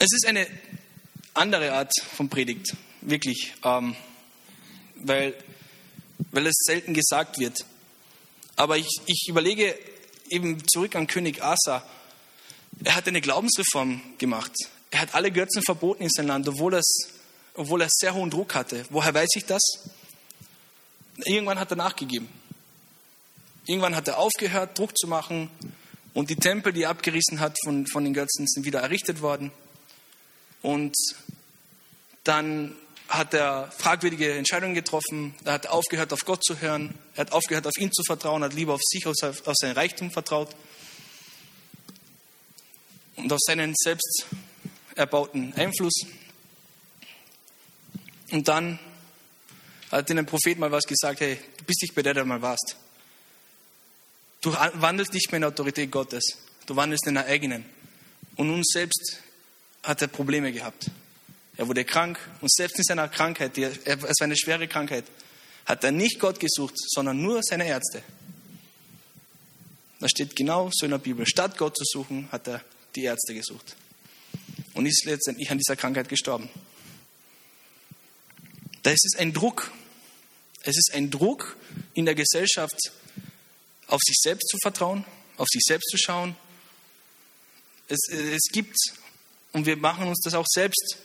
Es 0.00 0.12
ist 0.12 0.26
eine 0.26 0.48
andere 1.34 1.72
Art 1.72 1.92
von 2.16 2.28
Predigt, 2.28 2.74
wirklich, 3.00 3.54
ähm, 3.64 3.96
weil, 4.96 5.34
weil 6.30 6.46
es 6.46 6.54
selten 6.64 6.94
gesagt 6.94 7.38
wird. 7.38 7.64
Aber 8.56 8.76
ich, 8.76 8.88
ich 9.06 9.26
überlege 9.28 9.76
eben 10.28 10.62
zurück 10.68 10.94
an 10.94 11.06
König 11.06 11.42
Asa. 11.42 11.84
Er 12.84 12.94
hat 12.94 13.08
eine 13.08 13.20
Glaubensreform 13.20 14.00
gemacht. 14.18 14.52
Er 14.90 15.00
hat 15.00 15.14
alle 15.14 15.30
Götzen 15.30 15.62
verboten 15.62 16.02
in 16.02 16.10
seinem 16.10 16.28
Land, 16.28 16.48
obwohl, 16.48 16.74
es, 16.74 17.08
obwohl 17.54 17.82
er 17.82 17.88
sehr 17.90 18.14
hohen 18.14 18.30
Druck 18.30 18.54
hatte. 18.54 18.84
Woher 18.90 19.14
weiß 19.14 19.30
ich 19.36 19.44
das? 19.44 19.62
Irgendwann 21.24 21.58
hat 21.58 21.70
er 21.70 21.76
nachgegeben. 21.76 22.28
Irgendwann 23.66 23.94
hat 23.94 24.08
er 24.08 24.18
aufgehört, 24.18 24.78
Druck 24.78 24.96
zu 24.98 25.06
machen. 25.06 25.50
Und 26.14 26.28
die 26.30 26.36
Tempel, 26.36 26.72
die 26.72 26.82
er 26.82 26.90
abgerissen 26.90 27.40
hat 27.40 27.56
von, 27.64 27.86
von 27.86 28.04
den 28.04 28.12
Götzen, 28.12 28.46
sind 28.46 28.66
wieder 28.66 28.80
errichtet 28.80 29.22
worden. 29.22 29.50
Und 30.62 30.94
dann 32.24 32.76
hat 33.08 33.34
er 33.34 33.70
fragwürdige 33.76 34.32
Entscheidungen 34.32 34.74
getroffen. 34.74 35.34
Er 35.44 35.54
hat 35.54 35.66
aufgehört, 35.66 36.12
auf 36.12 36.24
Gott 36.24 36.44
zu 36.44 36.60
hören. 36.60 36.94
Er 37.14 37.22
hat 37.22 37.32
aufgehört, 37.32 37.66
auf 37.66 37.76
ihn 37.78 37.92
zu 37.92 38.02
vertrauen, 38.04 38.42
hat 38.42 38.54
lieber 38.54 38.74
auf 38.74 38.80
sich, 38.84 39.06
auf 39.06 39.54
sein 39.54 39.72
Reichtum 39.72 40.10
vertraut. 40.10 40.54
Und 43.16 43.30
auf 43.32 43.40
seinen 43.46 43.74
selbst 43.76 44.26
erbauten 44.94 45.52
Einfluss. 45.54 46.06
Und 48.30 48.48
dann 48.48 48.78
hat 49.90 50.08
ihnen 50.08 50.20
ein 50.20 50.26
Prophet 50.26 50.58
mal 50.58 50.72
was 50.72 50.84
gesagt, 50.84 51.20
hey, 51.20 51.38
du 51.58 51.64
bist 51.64 51.82
nicht 51.82 51.94
bei 51.94 52.02
der, 52.02 52.14
der 52.14 52.24
mal 52.24 52.40
warst. 52.40 52.76
Du 54.40 54.52
wandelst 54.54 55.12
nicht 55.12 55.30
mehr 55.30 55.36
in 55.36 55.42
der 55.42 55.50
Autorität 55.50 55.90
Gottes, 55.90 56.24
du 56.66 56.74
wandelst 56.74 57.06
in 57.06 57.14
der 57.14 57.26
eigenen. 57.26 57.64
Und 58.36 58.48
nun 58.48 58.62
selbst 58.64 59.18
hat 59.82 60.02
er 60.02 60.08
Probleme 60.08 60.52
gehabt. 60.52 60.90
Er 61.56 61.68
wurde 61.68 61.84
krank 61.84 62.18
und 62.40 62.50
selbst 62.50 62.78
in 62.78 62.84
seiner 62.84 63.08
Krankheit, 63.08 63.56
die, 63.56 63.64
es 63.64 63.76
war 63.86 64.24
eine 64.24 64.36
schwere 64.36 64.68
Krankheit, 64.68 65.04
hat 65.66 65.84
er 65.84 65.92
nicht 65.92 66.18
Gott 66.18 66.40
gesucht, 66.40 66.74
sondern 66.76 67.20
nur 67.20 67.40
seine 67.42 67.66
Ärzte. 67.66 68.02
Das 70.00 70.10
steht 70.10 70.34
genau 70.34 70.70
so 70.72 70.86
in 70.86 70.90
der 70.90 70.98
Bibel. 70.98 71.26
Statt 71.26 71.56
Gott 71.56 71.76
zu 71.76 71.84
suchen, 71.84 72.28
hat 72.32 72.48
er 72.48 72.64
die 72.96 73.04
Ärzte 73.04 73.34
gesucht. 73.34 73.76
Und 74.74 74.86
ist 74.86 75.04
letztendlich 75.04 75.50
an 75.50 75.58
dieser 75.58 75.76
Krankheit 75.76 76.08
gestorben. 76.08 76.48
Da 78.82 78.90
ist 78.90 79.04
es 79.04 79.18
ein 79.18 79.32
Druck. 79.32 79.70
Es 80.62 80.76
ist 80.76 80.92
ein 80.94 81.10
Druck 81.10 81.56
in 81.94 82.04
der 82.04 82.14
Gesellschaft, 82.14 82.76
auf 83.86 84.00
sich 84.04 84.16
selbst 84.20 84.48
zu 84.48 84.56
vertrauen, 84.62 85.04
auf 85.36 85.46
sich 85.48 85.62
selbst 85.64 85.88
zu 85.90 85.98
schauen. 85.98 86.34
Es, 87.88 88.00
es 88.08 88.48
gibt 88.50 88.76
und 89.52 89.66
wir 89.66 89.76
machen 89.76 90.08
uns 90.08 90.20
das 90.22 90.34
auch 90.34 90.46
selbst. 90.48 90.98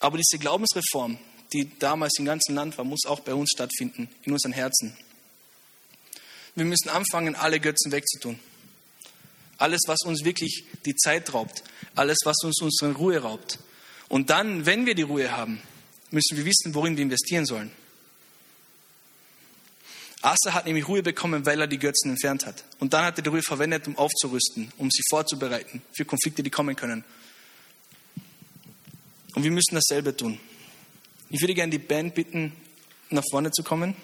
Aber 0.00 0.16
diese 0.16 0.38
Glaubensreform, 0.38 1.18
die 1.52 1.70
damals 1.78 2.18
im 2.18 2.24
ganzen 2.24 2.54
Land 2.54 2.78
war, 2.78 2.84
muss 2.84 3.04
auch 3.06 3.20
bei 3.20 3.34
uns 3.34 3.50
stattfinden, 3.50 4.08
in 4.22 4.32
unseren 4.32 4.52
Herzen. 4.52 4.96
Wir 6.54 6.64
müssen 6.64 6.88
anfangen, 6.88 7.36
alle 7.36 7.60
Götzen 7.60 7.92
wegzutun. 7.92 8.38
Alles, 9.58 9.80
was 9.86 10.00
uns 10.04 10.24
wirklich 10.24 10.64
die 10.86 10.96
Zeit 10.96 11.32
raubt. 11.34 11.62
Alles, 11.94 12.18
was 12.24 12.36
uns 12.42 12.60
unsere 12.62 12.92
Ruhe 12.92 13.18
raubt. 13.18 13.58
Und 14.08 14.30
dann, 14.30 14.64
wenn 14.66 14.86
wir 14.86 14.94
die 14.94 15.02
Ruhe 15.02 15.30
haben, 15.32 15.60
müssen 16.10 16.36
wir 16.36 16.44
wissen, 16.44 16.74
worin 16.74 16.96
wir 16.96 17.02
investieren 17.02 17.46
sollen. 17.46 17.70
Asa 20.22 20.52
hat 20.52 20.66
nämlich 20.66 20.86
Ruhe 20.86 21.02
bekommen, 21.02 21.46
weil 21.46 21.60
er 21.60 21.66
die 21.66 21.78
Götzen 21.78 22.10
entfernt 22.10 22.44
hat. 22.44 22.64
Und 22.78 22.92
dann 22.92 23.04
hat 23.04 23.18
er 23.18 23.22
die 23.22 23.30
Ruhe 23.30 23.42
verwendet, 23.42 23.86
um 23.86 23.96
aufzurüsten, 23.96 24.70
um 24.76 24.90
sie 24.90 25.02
vorzubereiten 25.08 25.82
für 25.94 26.04
Konflikte, 26.04 26.42
die 26.42 26.50
kommen 26.50 26.76
können. 26.76 27.04
Und 29.34 29.44
wir 29.44 29.50
müssen 29.50 29.74
dasselbe 29.74 30.16
tun. 30.16 30.38
Ich 31.28 31.40
würde 31.40 31.54
gerne 31.54 31.70
die 31.70 31.78
Band 31.78 32.14
bitten, 32.14 32.52
nach 33.10 33.24
vorne 33.30 33.50
zu 33.50 33.62
kommen. 33.62 33.94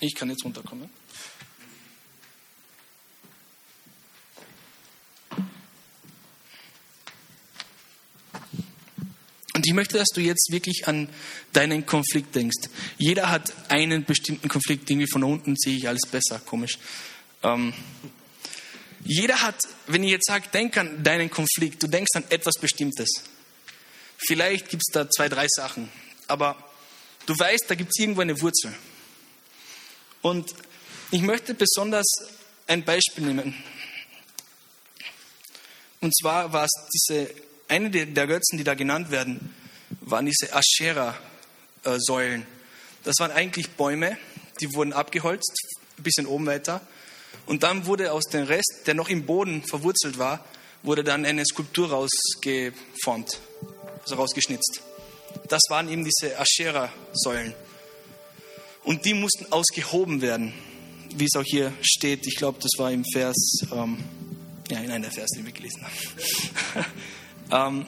Ich 0.00 0.14
kann 0.14 0.28
jetzt 0.28 0.44
runterkommen. 0.44 0.90
Und 9.54 9.66
ich 9.66 9.72
möchte, 9.72 9.96
dass 9.96 10.08
du 10.08 10.20
jetzt 10.20 10.52
wirklich 10.52 10.86
an 10.88 11.08
deinen 11.54 11.86
Konflikt 11.86 12.34
denkst. 12.34 12.68
Jeder 12.98 13.30
hat 13.30 13.70
einen 13.70 14.04
bestimmten 14.04 14.48
Konflikt. 14.48 14.90
Irgendwie 14.90 15.10
von 15.10 15.24
unten 15.24 15.56
sehe 15.56 15.76
ich 15.76 15.88
alles 15.88 16.06
besser, 16.06 16.38
komisch. 16.40 16.78
Ähm, 17.42 17.72
jeder 19.04 19.42
hat, 19.42 19.56
wenn 19.86 20.02
ich 20.02 20.10
jetzt 20.10 20.26
sage, 20.26 20.48
denk 20.52 20.76
an 20.76 21.04
deinen 21.04 21.30
Konflikt, 21.30 21.82
du 21.82 21.86
denkst 21.86 22.10
an 22.14 22.24
etwas 22.30 22.54
Bestimmtes. 22.54 23.08
Vielleicht 24.26 24.68
gibt 24.70 24.82
es 24.86 24.92
da 24.92 25.08
zwei, 25.10 25.28
drei 25.28 25.46
Sachen. 25.48 25.90
Aber 26.26 26.56
du 27.26 27.38
weißt, 27.38 27.64
da 27.68 27.74
gibt 27.74 27.90
es 27.94 28.02
irgendwo 28.02 28.22
eine 28.22 28.40
Wurzel. 28.40 28.72
Und 30.22 30.54
ich 31.10 31.20
möchte 31.20 31.52
besonders 31.54 32.06
ein 32.66 32.82
Beispiel 32.84 33.24
nehmen. 33.24 33.54
Und 36.00 36.16
zwar 36.16 36.52
war 36.52 36.64
es 36.64 36.72
diese 36.92 37.30
eine 37.68 37.90
der 37.90 38.26
Götzen, 38.26 38.58
die 38.58 38.64
da 38.64 38.74
genannt 38.74 39.10
werden, 39.10 39.54
waren 40.00 40.26
diese 40.26 40.50
Aschera-Säulen. 40.54 42.46
Das 43.04 43.16
waren 43.18 43.30
eigentlich 43.32 43.70
Bäume, 43.70 44.16
die 44.60 44.72
wurden 44.74 44.92
abgeholzt, 44.92 45.52
ein 45.98 46.02
bisschen 46.02 46.26
oben 46.26 46.46
weiter. 46.46 46.80
Und 47.46 47.62
dann 47.62 47.86
wurde 47.86 48.12
aus 48.12 48.24
dem 48.24 48.44
Rest, 48.44 48.82
der 48.86 48.94
noch 48.94 49.08
im 49.08 49.26
Boden 49.26 49.62
verwurzelt 49.62 50.18
war, 50.18 50.44
wurde 50.82 51.02
dann 51.04 51.24
eine 51.24 51.44
Skulptur 51.44 51.90
rausgeformt, 51.90 53.38
also 54.02 54.14
rausgeschnitzt. 54.16 54.82
Das 55.48 55.62
waren 55.68 55.88
eben 55.88 56.04
diese 56.04 56.38
Aschera-Säulen. 56.38 57.54
Und 58.84 59.04
die 59.04 59.14
mussten 59.14 59.50
ausgehoben 59.50 60.20
werden, 60.20 60.52
wie 61.14 61.24
es 61.24 61.36
auch 61.36 61.44
hier 61.44 61.72
steht. 61.80 62.26
Ich 62.26 62.36
glaube, 62.36 62.58
das 62.60 62.72
war 62.76 62.92
im 62.92 63.04
Vers, 63.12 63.36
ähm, 63.72 63.98
ja, 64.68 64.78
in 64.80 64.90
einer 64.90 65.08
der 65.08 65.12
Vers, 65.12 65.30
den 65.30 65.46
wir 65.46 65.52
gelesen 65.52 65.82
haben. 65.82 66.86
ähm, 67.80 67.86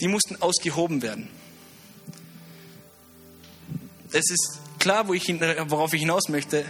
die 0.00 0.08
mussten 0.08 0.40
ausgehoben 0.40 1.02
werden. 1.02 1.28
Es 4.10 4.30
ist 4.30 4.58
klar, 4.78 5.06
wo 5.06 5.14
ich, 5.14 5.28
worauf 5.28 5.92
ich 5.92 6.00
hinaus 6.00 6.28
möchte. 6.28 6.64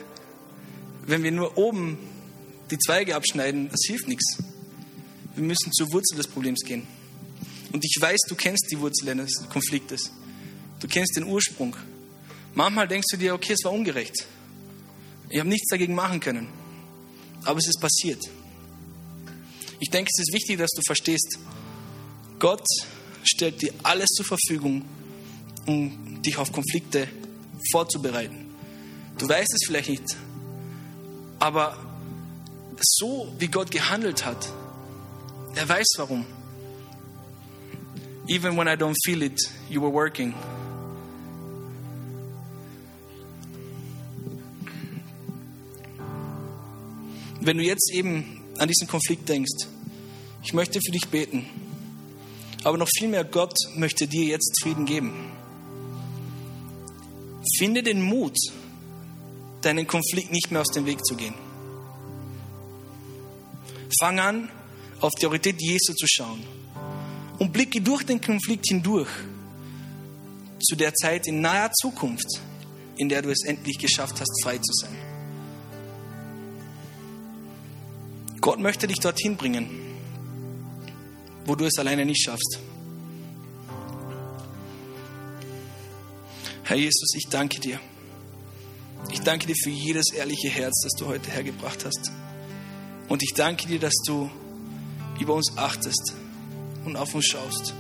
Wenn 1.07 1.23
wir 1.23 1.33
nur 1.33 1.59
oben 1.59 1.99
die 2.71 2.79
Zweige 2.79 3.17
abschneiden, 3.17 3.69
das 3.71 3.81
hilft 3.87 4.09
nichts. 4.09 4.39
Wir 5.35 5.45
müssen 5.45 5.73
zur 5.73 5.93
Wurzel 5.93 6.17
des 6.17 6.27
Problems 6.29 6.61
gehen. 6.61 6.87
Und 7.73 7.85
ich 7.85 7.97
weiß, 7.99 8.21
du 8.29 8.35
kennst 8.35 8.69
die 8.71 8.79
Wurzel 8.79 9.09
eines 9.09 9.49
Konfliktes. 9.49 10.11
Du 10.81 10.89
kennst 10.89 11.17
den 11.17 11.25
Ursprung. 11.25 11.75
Manchmal 12.55 12.87
denkst 12.87 13.07
du 13.13 13.17
dir, 13.17 13.35
okay, 13.35 13.55
es 13.55 13.65
war 13.65 13.73
ungerecht. 13.73 14.27
Ich 15.31 15.39
habe 15.39 15.49
nichts 15.49 15.69
dagegen 15.69 15.95
machen 15.95 16.21
können. 16.21 16.49
Aber 17.45 17.59
es 17.59 17.67
ist 17.67 17.81
passiert. 17.81 18.23
Ich 19.81 19.91
denke, 19.91 20.11
es 20.15 20.21
ist 20.21 20.35
wichtig, 20.35 20.59
dass 20.59 20.71
du 20.71 20.83
verstehst, 20.87 21.39
Gott 22.39 22.67
stellt 23.25 23.63
dir 23.63 23.73
alles 23.83 24.09
zur 24.11 24.27
Verfügung, 24.27 24.85
um 25.67 26.23
dich 26.23 26.37
auf 26.37 26.53
Konflikte 26.53 27.09
vorzubereiten. 27.71 28.51
Du 29.19 29.29
weißt 29.29 29.53
es 29.55 29.67
vielleicht 29.67 29.89
nicht, 29.89 30.17
aber 31.43 31.77
so 32.81 33.27
wie 33.41 33.49
Gott 33.49 33.73
gehandelt 33.73 34.25
hat, 34.25 34.49
er 35.57 35.69
weiß 35.69 35.89
warum. 35.97 36.25
Even 38.29 38.57
when 38.57 38.69
I 38.69 38.77
don't 38.77 38.95
feel 39.05 39.23
it, 39.23 39.41
you 39.69 39.83
were 39.83 39.93
working. 39.93 40.35
Wenn 47.41 47.59
du 47.59 47.65
jetzt 47.65 47.93
eben 47.93 48.41
an 48.59 48.69
diesen 48.69 48.87
Konflikt 48.87 49.29
denkst, 49.29 49.67
ich 50.45 50.53
möchte 50.53 50.81
für 50.81 50.93
dich 50.93 51.09
beten. 51.09 51.45
Aber 52.63 52.79
noch 52.79 52.89
viel 52.97 53.09
mehr, 53.09 53.25
Gott 53.25 53.57
möchte 53.75 54.07
dir 54.07 54.27
jetzt 54.27 54.63
Frieden 54.63 54.87
geben. 54.87 55.13
Finde 57.59 57.83
den 57.83 58.01
Mut, 58.01 58.37
deinen 59.63 59.87
Konflikt 59.87 60.31
nicht 60.31 60.51
mehr 60.51 60.61
aus 60.61 60.69
dem 60.69 60.87
Weg 60.87 61.05
zu 61.05 61.17
gehen. 61.17 61.35
Fang 64.01 64.19
an, 64.19 64.51
auf 65.01 65.13
die 65.15 65.27
Autorität 65.27 65.61
Jesu 65.61 65.95
zu 65.95 66.07
schauen 66.07 66.43
und 67.39 67.53
blicke 67.53 67.81
durch 67.81 68.05
den 68.05 68.21
Konflikt 68.21 68.67
hindurch 68.69 69.09
zu 70.61 70.77
der 70.77 70.95
Zeit 70.95 71.27
in 71.27 71.41
naher 71.41 71.73
Zukunft, 71.73 72.41
in 72.97 73.09
der 73.09 73.23
du 73.23 73.31
es 73.31 73.45
endlich 73.45 73.79
geschafft 73.79 74.21
hast, 74.21 74.43
frei 74.43 74.59
zu 74.59 74.73
sein. 74.73 74.97
Gott 78.41 78.59
möchte 78.59 78.87
dich 78.87 78.99
dorthin 78.99 79.37
bringen, 79.37 79.69
wo 81.47 81.55
du 81.55 81.65
es 81.65 81.79
alleine 81.79 82.05
nicht 82.05 82.25
schaffst. 82.25 82.59
Herr 86.65 86.77
Jesus, 86.77 87.15
ich 87.15 87.29
danke 87.29 87.61
dir. 87.61 87.81
Ich 89.11 89.21
danke 89.21 89.47
dir 89.47 89.57
für 89.57 89.71
jedes 89.71 90.13
ehrliche 90.13 90.49
Herz, 90.49 90.81
das 90.83 90.93
du 90.99 91.07
heute 91.07 91.31
hergebracht 91.31 91.85
hast. 91.85 92.13
Und 93.09 93.23
ich 93.23 93.33
danke 93.35 93.67
dir, 93.67 93.79
dass 93.79 93.95
du 94.07 94.31
über 95.21 95.35
uns 95.35 95.57
achtest 95.57 96.15
und 96.85 96.97
auf 96.97 97.15
uns 97.15 97.27
schaust. 97.27 97.75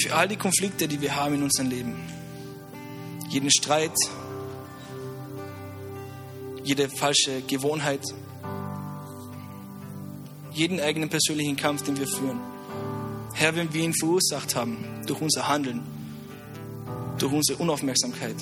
Für 0.00 0.14
all 0.14 0.28
die 0.28 0.36
Konflikte, 0.36 0.88
die 0.88 1.00
wir 1.00 1.16
haben 1.16 1.34
in 1.34 1.42
unserem 1.42 1.70
Leben. 1.70 1.96
Jeden 3.28 3.50
Streit, 3.50 3.94
jede 6.64 6.88
falsche 6.88 7.42
Gewohnheit, 7.42 8.02
jeden 10.52 10.80
eigenen 10.80 11.08
persönlichen 11.08 11.56
Kampf, 11.56 11.82
den 11.82 11.98
wir 11.98 12.06
führen. 12.06 12.40
Herr, 13.34 13.56
wenn 13.56 13.72
wir 13.72 13.82
ihn 13.82 13.94
verursacht 13.94 14.54
haben 14.54 14.84
durch 15.06 15.20
unser 15.20 15.48
Handeln, 15.48 15.82
durch 17.18 17.32
unsere 17.32 17.58
Unaufmerksamkeit, 17.58 18.36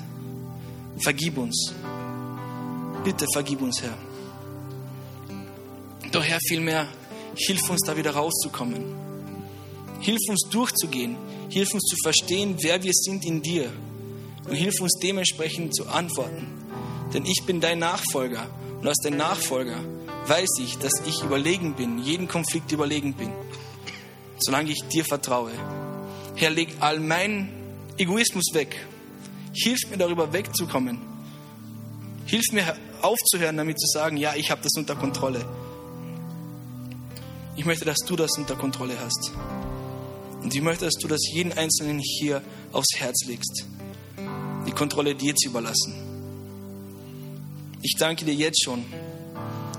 vergib 1.02 1.38
uns. 1.38 1.72
Bitte 3.04 3.26
vergib 3.32 3.62
uns, 3.62 3.82
Herr. 3.82 3.96
Doch 6.12 6.24
Herr, 6.24 6.38
vielmehr, 6.46 6.86
hilf 7.36 7.70
uns 7.70 7.80
da 7.86 7.96
wieder 7.96 8.12
rauszukommen. 8.12 8.84
Hilf 10.00 10.20
uns 10.28 10.48
durchzugehen. 10.50 11.16
Hilf 11.48 11.72
uns 11.74 11.82
zu 11.84 11.96
verstehen, 12.02 12.56
wer 12.60 12.82
wir 12.82 12.92
sind 12.92 13.24
in 13.24 13.42
dir. 13.42 13.72
Und 14.48 14.54
hilf 14.54 14.80
uns 14.80 14.98
dementsprechend 15.02 15.74
zu 15.74 15.86
antworten. 15.86 16.46
Denn 17.12 17.24
ich 17.26 17.42
bin 17.46 17.60
dein 17.60 17.78
Nachfolger. 17.78 18.48
Und 18.80 18.88
als 18.88 18.98
dein 19.02 19.16
Nachfolger 19.16 19.76
weiß 20.26 20.58
ich, 20.60 20.78
dass 20.78 20.92
ich 21.06 21.22
überlegen 21.22 21.74
bin, 21.74 21.98
jeden 21.98 22.28
Konflikt 22.28 22.72
überlegen 22.72 23.14
bin. 23.14 23.30
Solange 24.38 24.70
ich 24.70 24.82
dir 24.84 25.04
vertraue. 25.04 25.52
Herr, 26.36 26.50
leg 26.50 26.70
all 26.80 27.00
meinen 27.00 27.48
Egoismus 27.98 28.46
weg. 28.52 28.86
Hilf 29.52 29.78
mir 29.90 29.96
darüber 29.96 30.32
wegzukommen. 30.32 31.00
Hilf 32.26 32.44
mir 32.52 32.76
aufzuhören, 33.02 33.56
damit 33.56 33.80
zu 33.80 33.86
sagen, 33.86 34.16
ja, 34.16 34.34
ich 34.36 34.50
habe 34.50 34.62
das 34.62 34.72
unter 34.76 34.94
Kontrolle. 34.94 35.44
Ich 37.56 37.64
möchte, 37.64 37.84
dass 37.84 37.98
du 38.06 38.16
das 38.16 38.30
unter 38.38 38.56
Kontrolle 38.56 38.94
hast. 39.00 39.32
Und 40.42 40.54
ich 40.54 40.62
möchte, 40.62 40.84
dass 40.84 40.94
du 40.94 41.08
das 41.08 41.20
jeden 41.32 41.52
Einzelnen 41.52 42.00
hier 42.00 42.42
aufs 42.72 42.96
Herz 42.96 43.26
legst, 43.26 43.66
die 44.66 44.72
Kontrolle 44.72 45.14
dir 45.14 45.34
zu 45.34 45.48
überlassen. 45.48 45.94
Ich 47.82 47.96
danke 47.98 48.24
dir 48.24 48.34
jetzt 48.34 48.62
schon, 48.64 48.84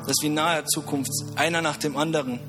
dass 0.08 0.18
wir 0.22 0.28
in 0.28 0.36
naher 0.36 0.66
Zukunft 0.66 1.12
einer 1.36 1.62
nach 1.62 1.78
dem 1.78 1.98
anderen 1.98 2.40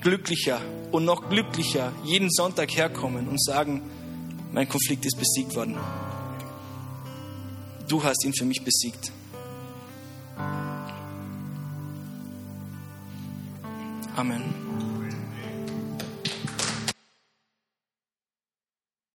glücklicher 0.00 0.60
und 0.92 1.04
noch 1.04 1.28
glücklicher 1.28 1.92
jeden 2.04 2.30
Sonntag 2.30 2.74
herkommen 2.74 3.28
und 3.28 3.42
sagen, 3.42 3.82
mein 4.52 4.68
Konflikt 4.68 5.04
ist 5.06 5.18
besiegt 5.18 5.54
worden. 5.54 5.76
Du 7.90 8.00
hast 8.04 8.24
ihn 8.24 8.32
für 8.32 8.44
mich 8.44 8.62
besiegt. 8.62 9.10
Amen. 14.14 14.89